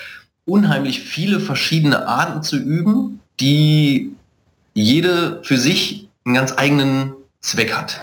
unheimlich 0.46 0.98
viele 0.98 1.38
verschiedene 1.38 2.08
Arten 2.08 2.42
zu 2.42 2.56
üben, 2.56 3.20
die 3.38 4.16
jede 4.74 5.38
für 5.44 5.58
sich 5.58 6.08
einen 6.24 6.34
ganz 6.34 6.54
eigenen 6.56 7.12
Zweck 7.40 7.72
hat. 7.72 8.00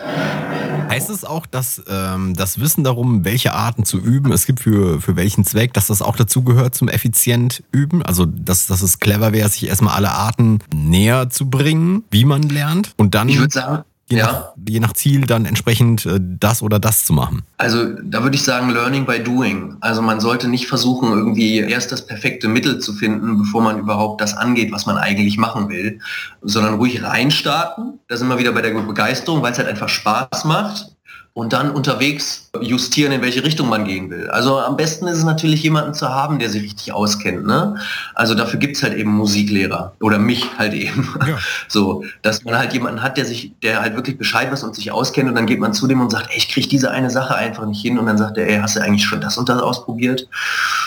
Heißt 0.90 1.10
es 1.10 1.26
auch, 1.26 1.46
dass 1.46 1.84
ähm, 1.88 2.36
das 2.36 2.60
Wissen 2.60 2.84
darum, 2.84 3.26
welche 3.26 3.54
Arten 3.54 3.84
zu 3.84 3.98
üben 3.98 4.32
es 4.32 4.46
gibt 4.46 4.62
für, 4.62 5.02
für 5.02 5.16
welchen 5.16 5.44
Zweck, 5.44 5.74
dass 5.74 5.88
das 5.88 6.02
auch 6.02 6.16
dazu 6.16 6.44
gehört 6.44 6.74
zum 6.74 6.88
effizient 6.88 7.64
üben? 7.72 8.02
Also, 8.02 8.26
dass, 8.26 8.68
dass 8.68 8.82
es 8.82 9.00
clever 9.00 9.34
wäre, 9.34 9.50
sich 9.50 9.68
erstmal 9.68 9.96
alle 9.96 10.12
Arten 10.12 10.60
näher 10.74 11.30
zu 11.30 11.50
bringen, 11.50 12.04
wie 12.12 12.24
man 12.24 12.44
lernt 12.44 12.94
und 12.98 13.14
dann. 13.14 13.28
Ich 13.28 13.40
würde 13.40 13.54
sagen, 13.54 13.84
je, 14.08 14.18
ja. 14.18 14.26
nach, 14.26 14.54
je 14.68 14.80
nach 14.80 14.94
Ziel 14.94 15.26
dann 15.26 15.46
entsprechend 15.46 16.06
äh, 16.06 16.20
das 16.22 16.62
oder 16.62 16.80
das 16.80 17.06
zu 17.06 17.14
machen? 17.14 17.44
Also 17.58 17.86
da 18.04 18.24
würde 18.24 18.36
ich 18.36 18.44
sagen, 18.44 18.70
Learning 18.70 19.06
by 19.06 19.20
Doing. 19.20 19.78
Also 19.82 20.02
man 20.02 20.20
sollte 20.20 20.48
nicht 20.48 20.68
versuchen, 20.68 21.12
irgendwie 21.12 21.58
erst 21.60 21.92
das 21.92 22.06
perfekte 22.06 22.48
Mittel 22.48 22.80
zu 22.80 22.94
finden, 22.94 23.38
bevor 23.38 23.62
man 23.62 23.80
überhaupt 23.80 24.22
das 24.22 24.36
angeht, 24.36 24.72
was 24.72 24.86
man 24.86 24.98
eigentlich 24.98 25.38
machen 25.38 25.70
will, 25.70 26.00
sondern 26.42 26.76
ruhig 26.76 27.04
reinstarten. 27.04 28.00
Da 28.08 28.18
sind 28.18 28.28
wir 28.28 28.38
wieder 28.38 28.52
bei 28.52 28.62
der 28.62 28.72
Begeisterung, 28.72 29.42
weil 29.42 29.52
es 29.52 29.58
halt 29.58 29.68
einfach 29.68 29.90
Spaß 29.90 30.46
macht 30.46 30.95
und 31.38 31.52
dann 31.52 31.72
unterwegs 31.72 32.50
justieren, 32.62 33.12
in 33.12 33.22
welche 33.22 33.44
Richtung 33.44 33.68
man 33.68 33.84
gehen 33.84 34.10
will. 34.10 34.30
Also 34.30 34.58
am 34.58 34.78
besten 34.78 35.06
ist 35.06 35.18
es 35.18 35.26
natürlich 35.26 35.62
jemanden 35.64 35.94
zu 35.94 36.08
haben, 36.08 36.40
der 36.40 36.50
sich 36.50 36.64
richtig 36.64 36.94
auskennt. 36.94 37.46
Ne? 37.46 37.76
Also 38.14 38.36
dafür 38.36 38.58
gibt 38.58 38.78
es 38.78 38.84
halt 38.84 38.94
eben 38.94 39.12
Musiklehrer 39.12 39.94
oder 40.00 40.18
mich 40.18 40.58
halt 40.58 40.74
eben. 40.74 41.14
Ja. 41.28 41.38
So, 41.68 42.06
dass 42.22 42.44
man 42.44 42.58
halt 42.58 42.74
jemanden 42.74 43.02
hat, 43.02 43.18
der 43.18 43.26
sich, 43.26 43.52
der 43.62 43.82
halt 43.82 43.96
wirklich 43.96 44.18
Bescheid 44.18 44.50
weiß 44.52 44.64
und 44.64 44.76
sich 44.76 44.92
auskennt 44.92 45.28
und 45.28 45.36
dann 45.36 45.46
geht 45.46 45.60
man 45.60 45.74
zu 45.74 45.88
dem 45.88 46.00
und 46.00 46.10
sagt, 46.10 46.30
ey, 46.30 46.38
ich 46.38 46.48
kriege 46.48 46.68
diese 46.68 46.92
eine 46.92 47.10
Sache 47.10 47.36
einfach 47.36 47.66
nicht 47.66 47.82
hin 47.82 47.98
und 47.98 48.06
dann 48.06 48.18
sagt 48.18 48.38
er, 48.38 48.48
ey, 48.48 48.60
hast 48.60 48.78
du 48.78 48.82
eigentlich 48.82 49.04
schon 49.04 49.20
das 49.20 49.38
und 49.38 49.50
das 49.50 49.62
ausprobiert? 49.62 50.28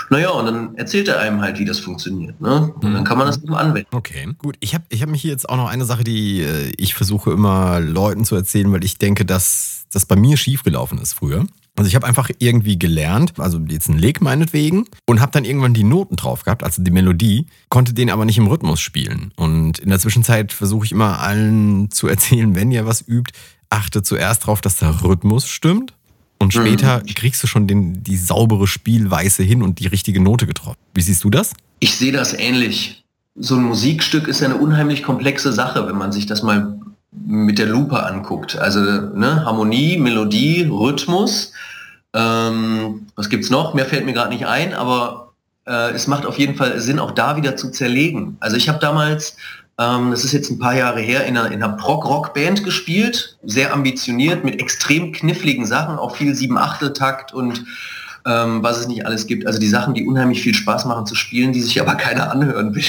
Naja, 0.09 0.31
und 0.31 0.47
dann 0.47 0.75
erzählt 0.77 1.09
er 1.09 1.19
einem 1.21 1.43
halt, 1.43 1.59
wie 1.59 1.65
das 1.65 1.79
funktioniert. 1.79 2.41
Ne? 2.41 2.73
Und 2.81 2.95
dann 2.95 3.05
kann 3.05 3.19
man 3.19 3.27
das 3.27 3.43
eben 3.43 3.55
anwenden. 3.55 3.89
Okay, 3.93 4.29
gut. 4.39 4.57
Ich 4.61 4.75
habe 4.75 4.85
ich 4.89 5.03
hab 5.03 5.11
mich 5.11 5.21
hier 5.21 5.33
jetzt 5.33 5.49
auch 5.49 5.57
noch 5.57 5.69
eine 5.69 5.85
Sache, 5.85 6.05
die 6.05 6.43
äh, 6.43 6.73
ich 6.79 6.95
versuche 6.95 7.33
immer 7.33 7.81
Leuten 7.81 8.25
zu 8.25 8.35
erzählen, 8.35 8.73
weil 8.73 8.85
ich 8.85 8.97
denke, 8.97 9.27
dass 9.27 9.78
das 9.90 10.07
bei 10.07 10.16
mir 10.16 10.37
schiefgelaufen 10.37 10.98
ist 10.98 11.14
früher. 11.14 11.46
Also 11.79 11.88
ich 11.88 11.94
habe 11.94 12.07
einfach 12.09 12.29
irgendwie 12.40 12.77
gelernt, 12.77 13.38
also 13.38 13.61
jetzt 13.68 13.88
ein 13.88 13.98
Leg 13.98 14.20
meinetwegen, 14.20 14.87
und 15.07 15.20
habe 15.20 15.31
dann 15.31 15.44
irgendwann 15.44 15.74
die 15.74 15.85
Noten 15.85 16.16
drauf 16.16 16.42
gehabt, 16.42 16.64
also 16.64 16.83
die 16.83 16.90
Melodie, 16.90 17.46
konnte 17.68 17.94
den 17.94 18.11
aber 18.11 18.24
nicht 18.24 18.37
im 18.37 18.48
Rhythmus 18.48 18.81
spielen. 18.81 19.33
Und 19.37 19.79
in 19.79 19.90
der 19.90 20.01
Zwischenzeit 20.01 20.53
versuche 20.53 20.87
ich 20.87 20.92
immer 20.92 21.20
allen 21.20 21.90
zu 21.92 22.09
erzählen, 22.09 22.57
wenn 22.57 22.72
ihr 22.72 22.85
was 22.85 23.07
übt, 23.07 23.33
achte 23.70 24.03
zuerst 24.03 24.42
darauf, 24.42 24.61
dass 24.61 24.77
der 24.77 25.05
Rhythmus 25.05 25.48
stimmt. 25.48 25.94
Und 26.40 26.55
mhm. 26.55 26.61
später 26.61 26.98
mhm. 26.98 27.14
kriegst 27.14 27.42
du 27.44 27.46
schon 27.46 27.68
den, 27.68 28.03
die 28.03 28.16
saubere 28.16 28.66
Spielweise 28.66 29.44
hin 29.44 29.62
und 29.62 29.79
die 29.79 29.87
richtige 29.87 30.20
Note 30.20 30.46
getroffen. 30.46 30.79
Wie 30.94 31.01
siehst 31.01 31.22
du 31.22 31.31
das? 31.31 31.53
Ich 31.79 31.94
sehe 31.94 32.12
das 32.12 32.33
ähnlich. 32.33 33.05
So 33.37 33.55
ein 33.55 33.62
Musikstück 33.62 34.27
ist 34.27 34.40
ja 34.40 34.48
eine 34.48 34.57
unheimlich 34.57 35.05
komplexe 35.05 35.53
Sache, 35.53 35.87
wenn 35.87 35.96
man 35.96 36.11
sich 36.11 36.27
das 36.27 36.42
mal 36.42 36.81
mit 37.29 37.59
der 37.59 37.67
Lupe 37.67 38.03
anguckt. 38.03 38.59
Also 38.59 38.81
ne, 38.81 39.45
Harmonie, 39.45 39.99
Melodie, 39.99 40.67
Rhythmus. 40.71 41.53
Ähm, 42.14 43.07
was 43.17 43.29
gibt's 43.29 43.51
noch? 43.51 43.75
Mehr 43.75 43.85
fällt 43.85 44.07
mir 44.07 44.14
gerade 44.14 44.33
nicht 44.33 44.47
ein, 44.47 44.73
aber 44.73 45.33
äh, 45.67 45.91
es 45.91 46.07
macht 46.07 46.25
auf 46.25 46.38
jeden 46.38 46.57
Fall 46.57 46.81
Sinn, 46.81 46.99
auch 46.99 47.11
da 47.11 47.37
wieder 47.37 47.55
zu 47.55 47.71
zerlegen. 47.71 48.38
Also 48.41 48.57
ich 48.57 48.71
habe 48.71 48.79
damals, 48.79 49.37
ähm, 49.79 50.11
das 50.11 50.25
ist 50.25 50.33
jetzt 50.33 50.51
ein 50.51 50.59
paar 50.59 50.75
Jahre 50.75 51.01
her, 51.01 51.27
in 51.27 51.37
einer, 51.37 51.53
in 51.53 51.62
einer 51.62 51.77
Prog-Rock-Band 51.77 52.64
gespielt, 52.64 53.37
sehr 53.45 53.75
ambitioniert, 53.75 54.43
mit 54.43 54.59
extrem 54.59 55.12
kniffligen 55.12 55.67
Sachen, 55.67 55.99
auch 55.99 56.17
viel 56.17 56.35
Sieben-Achtel-Takt 56.35 57.35
und 57.35 57.62
ähm, 58.25 58.62
was 58.62 58.79
es 58.79 58.88
nicht 58.88 59.05
alles 59.05 59.27
gibt. 59.27 59.47
Also 59.47 59.59
die 59.59 59.69
Sachen, 59.69 59.93
die 59.93 60.07
unheimlich 60.07 60.41
viel 60.41 60.55
Spaß 60.55 60.87
machen 60.87 61.05
zu 61.05 61.14
spielen, 61.14 61.53
die 61.53 61.61
sich 61.61 61.79
aber 61.79 61.95
keiner 61.97 62.31
anhören 62.31 62.75
will. 62.75 62.85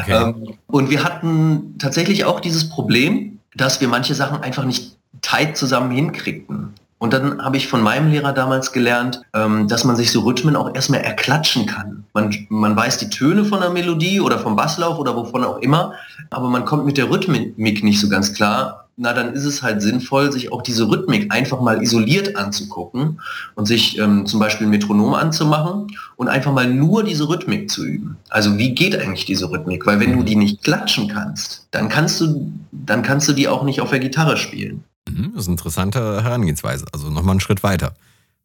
Okay. 0.00 0.12
ähm, 0.22 0.58
und 0.66 0.90
wir 0.90 1.02
hatten 1.02 1.76
tatsächlich 1.78 2.26
auch 2.26 2.40
dieses 2.40 2.68
Problem, 2.68 3.33
dass 3.54 3.80
wir 3.80 3.88
manche 3.88 4.14
Sachen 4.14 4.42
einfach 4.42 4.64
nicht 4.64 4.96
tight 5.22 5.56
zusammen 5.56 5.90
hinkriegten. 5.90 6.74
Und 6.98 7.12
dann 7.12 7.42
habe 7.42 7.56
ich 7.56 7.68
von 7.68 7.82
meinem 7.82 8.10
Lehrer 8.10 8.32
damals 8.32 8.72
gelernt, 8.72 9.20
ähm, 9.34 9.68
dass 9.68 9.84
man 9.84 9.94
sich 9.94 10.10
so 10.10 10.20
Rhythmen 10.20 10.56
auch 10.56 10.74
erstmal 10.74 11.00
erklatschen 11.00 11.66
kann. 11.66 12.04
Man, 12.14 12.34
man 12.48 12.74
weiß 12.76 12.98
die 12.98 13.10
Töne 13.10 13.44
von 13.44 13.60
der 13.60 13.70
Melodie 13.70 14.20
oder 14.20 14.38
vom 14.38 14.56
Basslauf 14.56 14.98
oder 14.98 15.14
wovon 15.14 15.44
auch 15.44 15.58
immer, 15.58 15.92
aber 16.30 16.48
man 16.48 16.64
kommt 16.64 16.86
mit 16.86 16.96
der 16.96 17.10
Rhythmik 17.10 17.84
nicht 17.84 18.00
so 18.00 18.08
ganz 18.08 18.32
klar 18.32 18.83
na 18.96 19.12
dann 19.12 19.32
ist 19.32 19.44
es 19.44 19.62
halt 19.62 19.82
sinnvoll, 19.82 20.30
sich 20.30 20.52
auch 20.52 20.62
diese 20.62 20.88
Rhythmik 20.88 21.32
einfach 21.32 21.60
mal 21.60 21.82
isoliert 21.82 22.36
anzugucken 22.36 23.20
und 23.54 23.66
sich 23.66 23.98
ähm, 23.98 24.26
zum 24.26 24.40
Beispiel 24.40 24.66
ein 24.66 24.70
Metronom 24.70 25.14
anzumachen 25.14 25.88
und 26.16 26.28
einfach 26.28 26.52
mal 26.52 26.72
nur 26.72 27.02
diese 27.02 27.28
Rhythmik 27.28 27.70
zu 27.70 27.84
üben. 27.84 28.16
Also 28.28 28.56
wie 28.56 28.74
geht 28.74 28.96
eigentlich 28.96 29.24
diese 29.24 29.50
Rhythmik? 29.50 29.86
Weil 29.86 30.00
wenn 30.00 30.16
du 30.16 30.22
die 30.22 30.36
nicht 30.36 30.62
klatschen 30.62 31.08
kannst, 31.08 31.66
dann 31.72 31.88
kannst 31.88 32.20
du, 32.20 32.52
dann 32.70 33.02
kannst 33.02 33.28
du 33.28 33.32
die 33.32 33.48
auch 33.48 33.64
nicht 33.64 33.80
auf 33.80 33.90
der 33.90 33.98
Gitarre 33.98 34.36
spielen. 34.36 34.84
Mhm, 35.08 35.32
das 35.34 35.42
ist 35.42 35.48
eine 35.48 35.54
interessante 35.54 36.22
Herangehensweise. 36.22 36.86
Also 36.92 37.10
nochmal 37.10 37.32
einen 37.32 37.40
Schritt 37.40 37.62
weiter. 37.62 37.94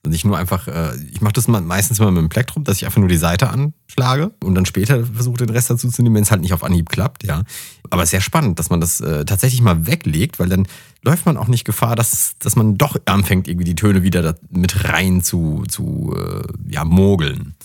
Und 0.05 0.12
nicht 0.12 0.23
nur 0.23 0.38
einfach, 0.38 0.67
äh, 0.69 0.95
ich 1.12 1.19
mache 1.19 1.33
das 1.33 1.49
meistens 1.49 1.99
mal 1.99 2.09
mit 2.12 2.21
dem 2.21 2.29
Plektrum, 2.29 2.63
dass 2.63 2.77
ich 2.77 2.85
einfach 2.85 2.99
nur 2.99 3.09
die 3.09 3.17
Seite 3.17 3.49
anschlage 3.49 4.31
und 4.41 4.55
dann 4.55 4.65
später 4.65 5.05
versuche 5.05 5.38
den 5.38 5.49
Rest 5.49 5.69
dazu 5.69 5.89
zu 5.89 6.01
nehmen, 6.01 6.15
wenn 6.15 6.23
es 6.23 6.31
halt 6.31 6.41
nicht 6.41 6.53
auf 6.53 6.63
Anhieb 6.63 6.89
klappt, 6.89 7.25
ja. 7.25 7.43
Aber 7.89 8.05
sehr 8.05 8.21
spannend, 8.21 8.59
dass 8.59 8.69
man 8.69 8.79
das 8.79 9.01
äh, 9.01 9.25
tatsächlich 9.25 9.62
mal 9.62 9.88
weglegt, 9.88 10.39
weil 10.39 10.47
dann 10.47 10.67
läuft 11.03 11.25
man 11.25 11.35
auch 11.35 11.47
nicht 11.47 11.65
Gefahr, 11.65 11.97
dass, 11.97 12.35
dass 12.39 12.55
man 12.55 12.77
doch 12.77 12.95
anfängt, 13.05 13.49
irgendwie 13.49 13.65
die 13.65 13.75
Töne 13.75 14.01
wieder 14.01 14.38
mit 14.49 14.85
rein 14.85 15.21
zu, 15.21 15.63
zu 15.67 16.15
äh, 16.17 16.73
ja, 16.73 16.85
mogeln. 16.85 17.55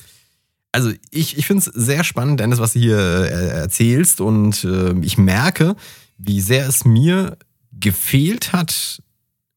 Also 0.72 0.90
ich, 1.10 1.38
ich 1.38 1.46
finde 1.46 1.60
es 1.60 1.66
sehr 1.66 2.02
spannend, 2.02 2.40
Dennis, 2.40 2.58
was 2.58 2.72
du 2.72 2.80
hier 2.80 2.98
äh, 2.98 3.48
erzählst 3.60 4.20
und 4.20 4.64
äh, 4.64 4.92
ich 5.02 5.18
merke, 5.18 5.76
wie 6.18 6.40
sehr 6.40 6.66
es 6.68 6.84
mir 6.84 7.36
gefehlt 7.70 8.52
hat, 8.52 9.00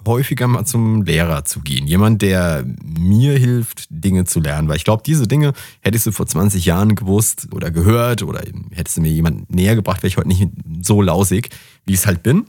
häufiger 0.07 0.47
mal 0.47 0.65
zum 0.65 1.03
Lehrer 1.03 1.45
zu 1.45 1.59
gehen. 1.59 1.85
Jemand, 1.85 2.21
der 2.21 2.65
mir 2.83 3.37
hilft, 3.37 3.85
Dinge 3.89 4.25
zu 4.25 4.39
lernen. 4.39 4.67
Weil 4.67 4.77
ich 4.77 4.83
glaube, 4.83 5.03
diese 5.05 5.27
Dinge 5.27 5.53
hättest 5.81 6.07
du 6.07 6.11
vor 6.11 6.25
20 6.25 6.65
Jahren 6.65 6.95
gewusst 6.95 7.49
oder 7.51 7.69
gehört 7.69 8.23
oder 8.23 8.41
hättest 8.71 8.97
du 8.97 9.01
mir 9.01 9.11
jemand 9.11 9.53
näher 9.53 9.75
gebracht, 9.75 10.01
wäre 10.01 10.07
ich 10.07 10.17
heute 10.17 10.29
nicht 10.29 10.47
so 10.81 11.01
lausig, 11.01 11.49
wie 11.85 11.93
ich 11.93 11.99
es 11.99 12.07
halt 12.07 12.23
bin. 12.23 12.45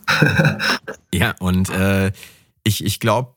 ja, 1.12 1.34
und 1.40 1.68
äh, 1.70 2.12
ich, 2.64 2.84
ich 2.84 3.00
glaube, 3.00 3.34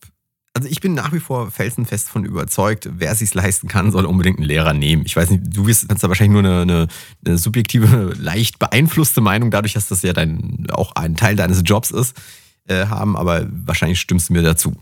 also 0.54 0.68
ich 0.68 0.82
bin 0.82 0.94
nach 0.94 1.14
wie 1.14 1.20
vor 1.20 1.50
felsenfest 1.50 2.10
von 2.10 2.26
überzeugt, 2.26 2.90
wer 2.92 3.12
es 3.12 3.20
sich 3.20 3.34
leisten 3.34 3.68
kann, 3.68 3.92
soll 3.92 4.06
unbedingt 4.06 4.38
einen 4.38 4.48
Lehrer 4.48 4.74
nehmen. 4.74 5.04
Ich 5.06 5.16
weiß 5.16 5.30
nicht, 5.30 5.44
du 5.46 5.66
wirst 5.66 5.86
da 5.90 6.08
wahrscheinlich 6.10 6.42
nur 6.42 6.52
eine, 6.52 6.62
eine, 6.62 6.88
eine, 7.26 7.38
subjektive, 7.38 8.14
leicht 8.18 8.60
beeinflusste 8.60 9.22
Meinung, 9.22 9.50
dadurch, 9.50 9.74
dass 9.74 9.88
das 9.88 10.02
ja 10.02 10.14
dein, 10.14 10.68
auch 10.72 10.94
ein 10.96 11.16
Teil 11.16 11.36
deines 11.36 11.62
Jobs 11.64 11.92
ist. 11.92 12.16
Äh, 12.68 12.86
haben, 12.86 13.18
aber 13.18 13.48
wahrscheinlich 13.66 14.00
stimmst 14.00 14.30
du 14.30 14.34
mir 14.34 14.44
dazu. 14.44 14.74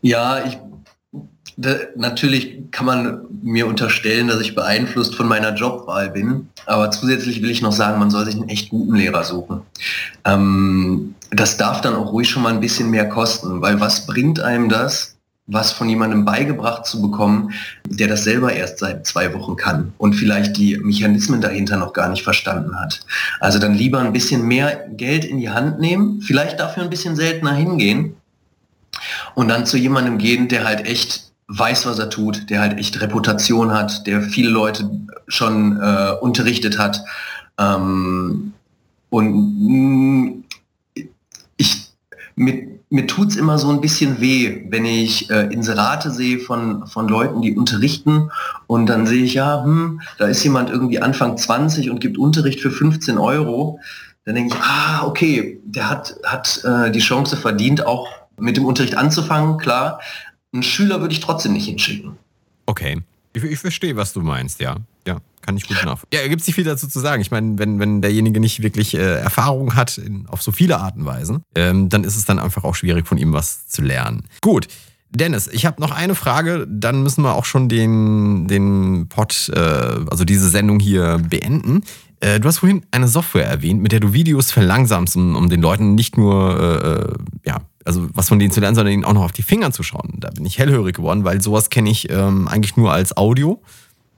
Ja, 0.00 0.44
ich, 0.44 0.58
da, 1.56 1.76
natürlich 1.94 2.70
kann 2.70 2.86
man 2.86 3.20
mir 3.42 3.66
unterstellen, 3.66 4.28
dass 4.28 4.40
ich 4.40 4.54
beeinflusst 4.54 5.14
von 5.14 5.28
meiner 5.28 5.54
Jobwahl 5.54 6.10
bin, 6.10 6.48
aber 6.64 6.90
zusätzlich 6.90 7.42
will 7.42 7.50
ich 7.50 7.60
noch 7.60 7.72
sagen, 7.72 7.98
man 7.98 8.10
soll 8.10 8.24
sich 8.24 8.34
einen 8.34 8.48
echt 8.48 8.70
guten 8.70 8.94
Lehrer 8.94 9.24
suchen. 9.24 9.60
Ähm, 10.24 11.14
das 11.30 11.56
darf 11.56 11.80
dann 11.80 11.94
auch 11.94 12.12
ruhig 12.12 12.30
schon 12.30 12.42
mal 12.42 12.52
ein 12.52 12.60
bisschen 12.60 12.90
mehr 12.90 13.08
kosten, 13.08 13.60
weil 13.60 13.80
was 13.80 14.06
bringt 14.06 14.40
einem 14.40 14.68
das, 14.68 15.15
was 15.46 15.70
von 15.70 15.88
jemandem 15.88 16.24
beigebracht 16.24 16.86
zu 16.86 17.00
bekommen, 17.00 17.52
der 17.88 18.08
das 18.08 18.24
selber 18.24 18.52
erst 18.52 18.78
seit 18.78 19.06
zwei 19.06 19.32
Wochen 19.32 19.56
kann 19.56 19.92
und 19.96 20.14
vielleicht 20.14 20.56
die 20.56 20.76
Mechanismen 20.76 21.40
dahinter 21.40 21.76
noch 21.76 21.92
gar 21.92 22.08
nicht 22.08 22.24
verstanden 22.24 22.78
hat. 22.78 23.00
Also 23.38 23.58
dann 23.58 23.74
lieber 23.74 24.00
ein 24.00 24.12
bisschen 24.12 24.46
mehr 24.46 24.88
Geld 24.90 25.24
in 25.24 25.38
die 25.38 25.50
Hand 25.50 25.78
nehmen, 25.78 26.20
vielleicht 26.20 26.58
dafür 26.58 26.82
ein 26.82 26.90
bisschen 26.90 27.14
seltener 27.14 27.52
hingehen 27.52 28.16
und 29.34 29.48
dann 29.48 29.66
zu 29.66 29.76
jemandem 29.76 30.18
gehen, 30.18 30.48
der 30.48 30.64
halt 30.64 30.84
echt 30.84 31.30
weiß, 31.48 31.86
was 31.86 31.98
er 31.98 32.10
tut, 32.10 32.50
der 32.50 32.60
halt 32.60 32.78
echt 32.78 33.00
Reputation 33.00 33.72
hat, 33.72 34.06
der 34.06 34.22
viele 34.22 34.50
Leute 34.50 34.90
schon 35.28 35.80
äh, 35.80 36.12
unterrichtet 36.20 36.78
hat. 36.78 37.02
Ähm, 37.56 38.52
und 39.10 39.32
mh, 39.60 40.32
mit 42.36 42.76
mir 42.88 43.06
tut 43.06 43.30
es 43.30 43.36
immer 43.36 43.58
so 43.58 43.68
ein 43.70 43.80
bisschen 43.80 44.20
weh, 44.20 44.64
wenn 44.68 44.84
ich 44.84 45.28
äh, 45.30 45.52
Inserate 45.52 46.10
sehe 46.10 46.38
von, 46.38 46.86
von 46.86 47.08
Leuten, 47.08 47.42
die 47.42 47.56
unterrichten 47.56 48.30
und 48.68 48.86
dann 48.86 49.06
sehe 49.06 49.24
ich, 49.24 49.34
ja, 49.34 49.64
hm, 49.64 50.00
da 50.18 50.26
ist 50.28 50.44
jemand 50.44 50.70
irgendwie 50.70 51.00
Anfang 51.00 51.36
20 51.36 51.90
und 51.90 52.00
gibt 52.00 52.16
Unterricht 52.16 52.60
für 52.60 52.70
15 52.70 53.18
Euro. 53.18 53.80
Dann 54.24 54.36
denke 54.36 54.54
ich, 54.54 54.62
ah, 54.62 55.04
okay, 55.04 55.60
der 55.64 55.90
hat, 55.90 56.16
hat 56.24 56.62
äh, 56.64 56.90
die 56.92 57.00
Chance 57.00 57.36
verdient, 57.36 57.84
auch 57.84 58.08
mit 58.38 58.56
dem 58.56 58.64
Unterricht 58.64 58.96
anzufangen, 58.96 59.58
klar. 59.58 60.00
Einen 60.52 60.62
Schüler 60.62 61.00
würde 61.00 61.12
ich 61.12 61.20
trotzdem 61.20 61.54
nicht 61.54 61.66
hinschicken. 61.66 62.16
Okay. 62.66 63.02
Ich, 63.32 63.42
ich 63.42 63.58
verstehe, 63.58 63.96
was 63.96 64.12
du 64.12 64.20
meinst, 64.20 64.60
ja. 64.60 64.76
Ja, 65.06 65.18
kann 65.46 65.56
ich 65.56 65.66
gut 65.66 65.76
nachvollziehen. 65.84 66.20
Ja, 66.20 66.28
gibt 66.28 66.42
es 66.42 66.46
nicht 66.46 66.56
viel 66.56 66.64
dazu 66.64 66.88
zu 66.88 67.00
sagen. 67.00 67.22
Ich 67.22 67.30
meine, 67.30 67.58
wenn, 67.58 67.78
wenn 67.78 68.02
derjenige 68.02 68.40
nicht 68.40 68.62
wirklich 68.62 68.94
äh, 68.94 69.20
Erfahrung 69.20 69.74
hat 69.74 69.96
in, 69.96 70.26
auf 70.26 70.42
so 70.42 70.52
viele 70.52 70.78
Arten 70.78 71.00
und 71.00 71.06
Weisen, 71.06 71.42
ähm, 71.54 71.88
dann 71.88 72.04
ist 72.04 72.16
es 72.16 72.24
dann 72.24 72.38
einfach 72.38 72.64
auch 72.64 72.74
schwierig, 72.74 73.06
von 73.06 73.16
ihm 73.16 73.32
was 73.32 73.68
zu 73.68 73.82
lernen. 73.82 74.26
Gut. 74.40 74.68
Dennis, 75.10 75.46
ich 75.46 75.64
habe 75.64 75.80
noch 75.80 75.92
eine 75.92 76.14
Frage, 76.14 76.66
dann 76.68 77.02
müssen 77.02 77.22
wir 77.22 77.36
auch 77.36 77.44
schon 77.44 77.68
den, 77.68 78.48
den 78.48 79.08
Pod, 79.08 79.50
äh, 79.54 79.58
also 80.10 80.24
diese 80.24 80.48
Sendung 80.48 80.80
hier 80.80 81.22
beenden. 81.30 81.84
Äh, 82.20 82.40
du 82.40 82.48
hast 82.48 82.58
vorhin 82.58 82.84
eine 82.90 83.08
Software 83.08 83.46
erwähnt, 83.46 83.80
mit 83.80 83.92
der 83.92 84.00
du 84.00 84.12
Videos 84.12 84.50
verlangsamst, 84.50 85.16
um, 85.16 85.36
um 85.36 85.48
den 85.48 85.62
Leuten 85.62 85.94
nicht 85.94 86.18
nur, 86.18 86.60
äh, 86.60 86.88
äh 86.88 87.14
ja, 87.46 87.60
also 87.84 88.08
was 88.12 88.28
von 88.28 88.38
denen 88.38 88.50
zu 88.50 88.60
lernen, 88.60 88.74
sondern 88.74 88.92
ihnen 88.92 89.04
auch 89.04 89.12
noch 89.12 89.24
auf 89.24 89.32
die 89.32 89.42
Finger 89.42 89.70
zu 89.70 89.82
schauen. 89.82 90.14
Da 90.18 90.30
bin 90.30 90.44
ich 90.44 90.58
hellhörig 90.58 90.96
geworden, 90.96 91.24
weil 91.24 91.40
sowas 91.40 91.70
kenne 91.70 91.88
ich 91.88 92.10
ähm, 92.10 92.48
eigentlich 92.48 92.76
nur 92.76 92.92
als 92.92 93.16
Audio. 93.16 93.62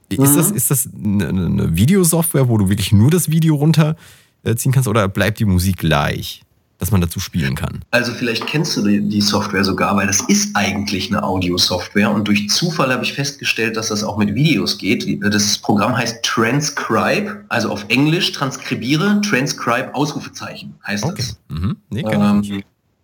Ist, 0.09 0.19
mhm. 0.19 0.35
das, 0.35 0.51
ist 0.51 0.71
das 0.71 0.89
eine, 0.93 1.29
eine 1.29 1.75
Videosoftware, 1.75 2.47
wo 2.49 2.57
du 2.57 2.69
wirklich 2.69 2.91
nur 2.91 3.11
das 3.11 3.29
Video 3.29 3.55
runterziehen 3.55 4.71
kannst 4.71 4.87
oder 4.87 5.07
bleibt 5.07 5.39
die 5.39 5.45
Musik 5.45 5.77
gleich? 5.77 6.43
dass 6.79 6.91
man 6.91 7.01
dazu 7.01 7.19
spielen 7.19 7.55
kann. 7.55 7.81
Also 7.91 8.13
vielleicht 8.13 8.47
kennst 8.47 8.75
du 8.77 8.87
die, 8.87 9.01
die 9.01 9.21
Software 9.21 9.65
sogar, 9.65 9.95
weil 9.97 10.07
das 10.07 10.21
ist 10.21 10.55
eigentlich 10.55 11.11
eine 11.11 11.23
Audio-Software 11.23 12.09
und 12.09 12.27
durch 12.27 12.49
Zufall 12.49 12.91
habe 12.91 13.03
ich 13.03 13.13
festgestellt, 13.13 13.75
dass 13.75 13.89
das 13.89 14.01
auch 14.01 14.17
mit 14.17 14.33
Videos 14.33 14.77
geht. 14.77 15.05
Das 15.21 15.57
Programm 15.57 15.95
heißt 15.95 16.23
Transcribe, 16.23 17.43
also 17.49 17.69
auf 17.69 17.85
Englisch 17.89 18.31
transkribiere, 18.31 19.19
Transcribe 19.21 19.93
Ausrufezeichen 19.93 20.73
heißt 20.87 21.03
okay. 21.03 21.15
das. 21.17 21.37
Mhm. 21.49 21.75
Nee, 21.89 22.05
ähm, 22.09 22.63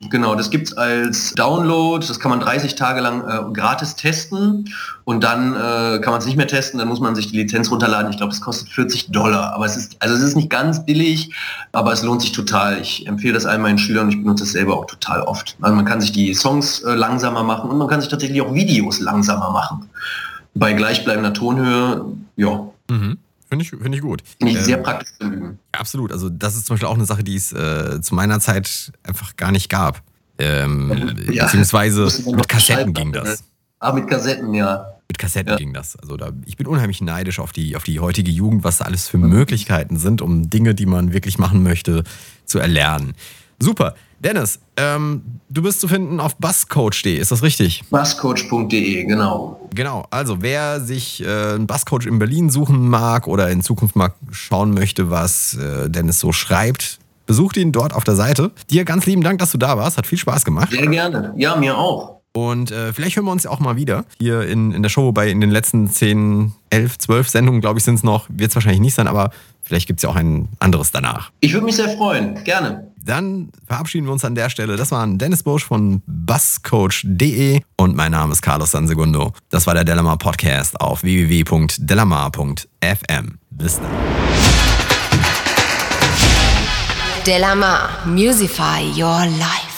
Genau, 0.09 0.35
das 0.35 0.49
gibt 0.49 0.67
es 0.67 0.77
als 0.77 1.33
Download, 1.33 2.05
das 2.05 2.19
kann 2.19 2.29
man 2.29 2.39
30 2.39 2.75
Tage 2.75 3.01
lang 3.01 3.27
äh, 3.27 3.53
gratis 3.53 3.95
testen 3.95 4.69
und 5.03 5.23
dann 5.23 5.53
äh, 5.53 5.99
kann 5.99 6.11
man 6.11 6.19
es 6.19 6.25
nicht 6.25 6.37
mehr 6.37 6.47
testen, 6.47 6.79
dann 6.79 6.87
muss 6.87 6.99
man 6.99 7.15
sich 7.15 7.31
die 7.31 7.37
Lizenz 7.37 7.71
runterladen. 7.71 8.11
Ich 8.11 8.17
glaube, 8.17 8.33
es 8.33 8.41
kostet 8.41 8.69
40 8.69 9.11
Dollar, 9.11 9.53
aber 9.53 9.65
es 9.65 9.77
ist, 9.77 9.95
also 9.99 10.15
es 10.15 10.21
ist 10.21 10.35
nicht 10.35 10.49
ganz 10.49 10.85
billig, 10.85 11.31
aber 11.71 11.93
es 11.93 12.03
lohnt 12.03 12.21
sich 12.21 12.31
total. 12.31 12.79
Ich 12.81 13.07
empfehle 13.07 13.33
das 13.33 13.45
all 13.45 13.59
meinen 13.59 13.77
Schülern 13.77 14.09
ich 14.09 14.21
benutze 14.21 14.43
es 14.43 14.51
selber 14.51 14.77
auch 14.77 14.85
total 14.85 15.21
oft. 15.21 15.57
Also 15.61 15.75
man 15.75 15.85
kann 15.85 16.01
sich 16.01 16.11
die 16.11 16.33
Songs 16.33 16.81
äh, 16.81 16.93
langsamer 16.93 17.43
machen 17.43 17.69
und 17.69 17.77
man 17.77 17.87
kann 17.87 18.01
sich 18.01 18.09
tatsächlich 18.09 18.41
auch 18.41 18.53
Videos 18.53 18.99
langsamer 18.99 19.51
machen. 19.51 19.89
Bei 20.53 20.73
gleichbleibender 20.73 21.33
Tonhöhe, 21.33 22.05
ja. 22.37 22.67
Mhm. 22.89 23.17
Finde 23.49 23.63
ich, 23.63 23.69
find 23.69 23.95
ich 23.95 24.01
gut. 24.01 24.23
Finde 24.39 24.53
ich 24.53 24.60
ähm, 24.60 24.63
sehr 24.63 24.77
praktisch 24.77 25.13
zu 25.19 25.27
üben. 25.27 25.60
Absolut. 25.71 26.12
Also 26.12 26.29
das 26.29 26.55
ist 26.55 26.65
zum 26.65 26.75
Beispiel 26.75 26.88
auch 26.88 26.95
eine 26.95 27.05
Sache, 27.05 27.23
die 27.23 27.36
es 27.36 27.51
äh, 27.53 28.01
zu 28.01 28.15
meiner 28.15 28.39
Zeit 28.39 28.91
einfach 29.03 29.36
gar 29.36 29.51
nicht 29.51 29.69
gab. 29.69 30.01
Ähm, 30.38 31.15
ja, 31.31 31.45
beziehungsweise 31.45 32.10
mit 32.31 32.47
Kassetten 32.47 32.93
ging 32.93 33.13
das. 33.13 33.41
Ne? 33.41 33.47
Ah, 33.79 33.93
mit 33.93 34.08
Kassetten, 34.08 34.53
ja. 34.53 34.88
Mit 35.08 35.19
Kassetten 35.19 35.51
ja. 35.51 35.58
ging 35.58 35.73
das. 35.73 35.95
Also 35.97 36.17
da, 36.17 36.31
ich 36.45 36.58
bin 36.58 36.65
unheimlich 36.65 37.01
neidisch 37.01 37.39
auf 37.39 37.51
die, 37.51 37.75
auf 37.75 37.84
die 37.84 37.99
heutige 37.99 38.31
Jugend, 38.31 38.63
was 38.63 38.79
da 38.79 38.86
alles 38.86 39.08
für 39.08 39.17
mhm. 39.17 39.29
Möglichkeiten 39.29 39.97
sind, 39.97 40.21
um 40.21 40.49
Dinge, 40.49 40.73
die 40.73 40.88
man 40.88 41.13
wirklich 41.13 41.38
machen 41.38 41.62
möchte, 41.62 42.03
zu 42.45 42.60
erlernen. 42.60 43.13
Super. 43.60 43.95
Dennis, 44.25 44.59
ähm, 44.75 45.21
du 45.49 45.61
bist 45.61 45.79
zu 45.81 45.88
finden 45.88 46.19
auf 46.19 46.35
basscoach.de, 46.38 47.15
ist 47.15 47.31
das 47.31 47.43
richtig? 47.43 47.83
Basscoach.de, 47.91 49.03
genau. 49.03 49.69
Genau, 49.75 50.07
also 50.09 50.41
wer 50.41 50.81
sich 50.81 51.23
äh, 51.23 51.53
einen 51.53 51.67
Basscoach 51.67 52.07
in 52.07 52.17
Berlin 52.17 52.49
suchen 52.49 52.89
mag 52.89 53.27
oder 53.27 53.51
in 53.51 53.61
Zukunft 53.61 53.95
mal 53.95 54.13
schauen 54.31 54.73
möchte, 54.73 55.11
was 55.11 55.53
äh, 55.53 55.91
Dennis 55.91 56.19
so 56.19 56.31
schreibt, 56.31 56.97
besucht 57.27 57.55
ihn 57.57 57.71
dort 57.71 57.93
auf 57.93 58.03
der 58.03 58.15
Seite. 58.15 58.49
Dir 58.71 58.83
ganz 58.83 59.05
lieben 59.05 59.21
Dank, 59.21 59.38
dass 59.38 59.51
du 59.51 59.59
da 59.59 59.77
warst, 59.77 59.99
hat 59.99 60.07
viel 60.07 60.17
Spaß 60.17 60.43
gemacht. 60.43 60.71
Sehr 60.71 60.88
gerne, 60.88 61.35
ja, 61.38 61.55
mir 61.55 61.77
auch. 61.77 62.15
Und 62.33 62.71
äh, 62.71 62.93
vielleicht 62.93 63.15
hören 63.17 63.25
wir 63.25 63.31
uns 63.31 63.43
ja 63.43 63.51
auch 63.51 63.59
mal 63.59 63.75
wieder 63.75 64.05
hier 64.19 64.41
in, 64.41 64.71
in 64.71 64.81
der 64.81 64.89
Show, 64.89 65.03
wobei 65.03 65.29
in 65.29 65.39
den 65.39 65.51
letzten 65.51 65.88
10, 65.88 66.51
11, 66.71 66.97
12 66.97 67.29
Sendungen, 67.29 67.61
glaube 67.61 67.77
ich, 67.77 67.85
sind 67.85 67.95
es 67.95 68.03
noch, 68.03 68.27
wird 68.29 68.49
es 68.49 68.55
wahrscheinlich 68.55 68.81
nicht 68.81 68.95
sein, 68.95 69.07
aber 69.07 69.29
vielleicht 69.61 69.85
gibt 69.85 69.99
es 69.99 70.03
ja 70.03 70.09
auch 70.09 70.15
ein 70.15 70.49
anderes 70.57 70.91
danach. 70.91 71.31
Ich 71.41 71.53
würde 71.53 71.65
mich 71.65 71.75
sehr 71.75 71.89
freuen, 71.89 72.43
gerne. 72.43 72.91
Dann 73.05 73.51
verabschieden 73.67 74.07
wir 74.07 74.13
uns 74.13 74.25
an 74.25 74.33
der 74.33 74.49
Stelle. 74.49 74.77
Das 74.77 74.91
war 74.91 75.05
Dennis 75.05 75.43
Busch 75.43 75.63
von 75.63 76.01
basscoach.de 76.07 77.61
und 77.77 77.95
mein 77.95 78.11
Name 78.11 78.33
ist 78.33 78.41
Carlos 78.41 78.71
Sansegundo. 78.71 79.31
Das 79.51 79.67
war 79.67 79.75
der 79.75 79.83
Delamar 79.83 80.17
Podcast 80.17 80.81
auf 80.81 81.03
www.delamar.fm. 81.03 83.37
Bis 83.51 83.79
dann. 83.79 83.91
Delamar, 87.27 87.89
Musify 88.05 88.81
Your 88.95 89.27
Life. 89.37 89.74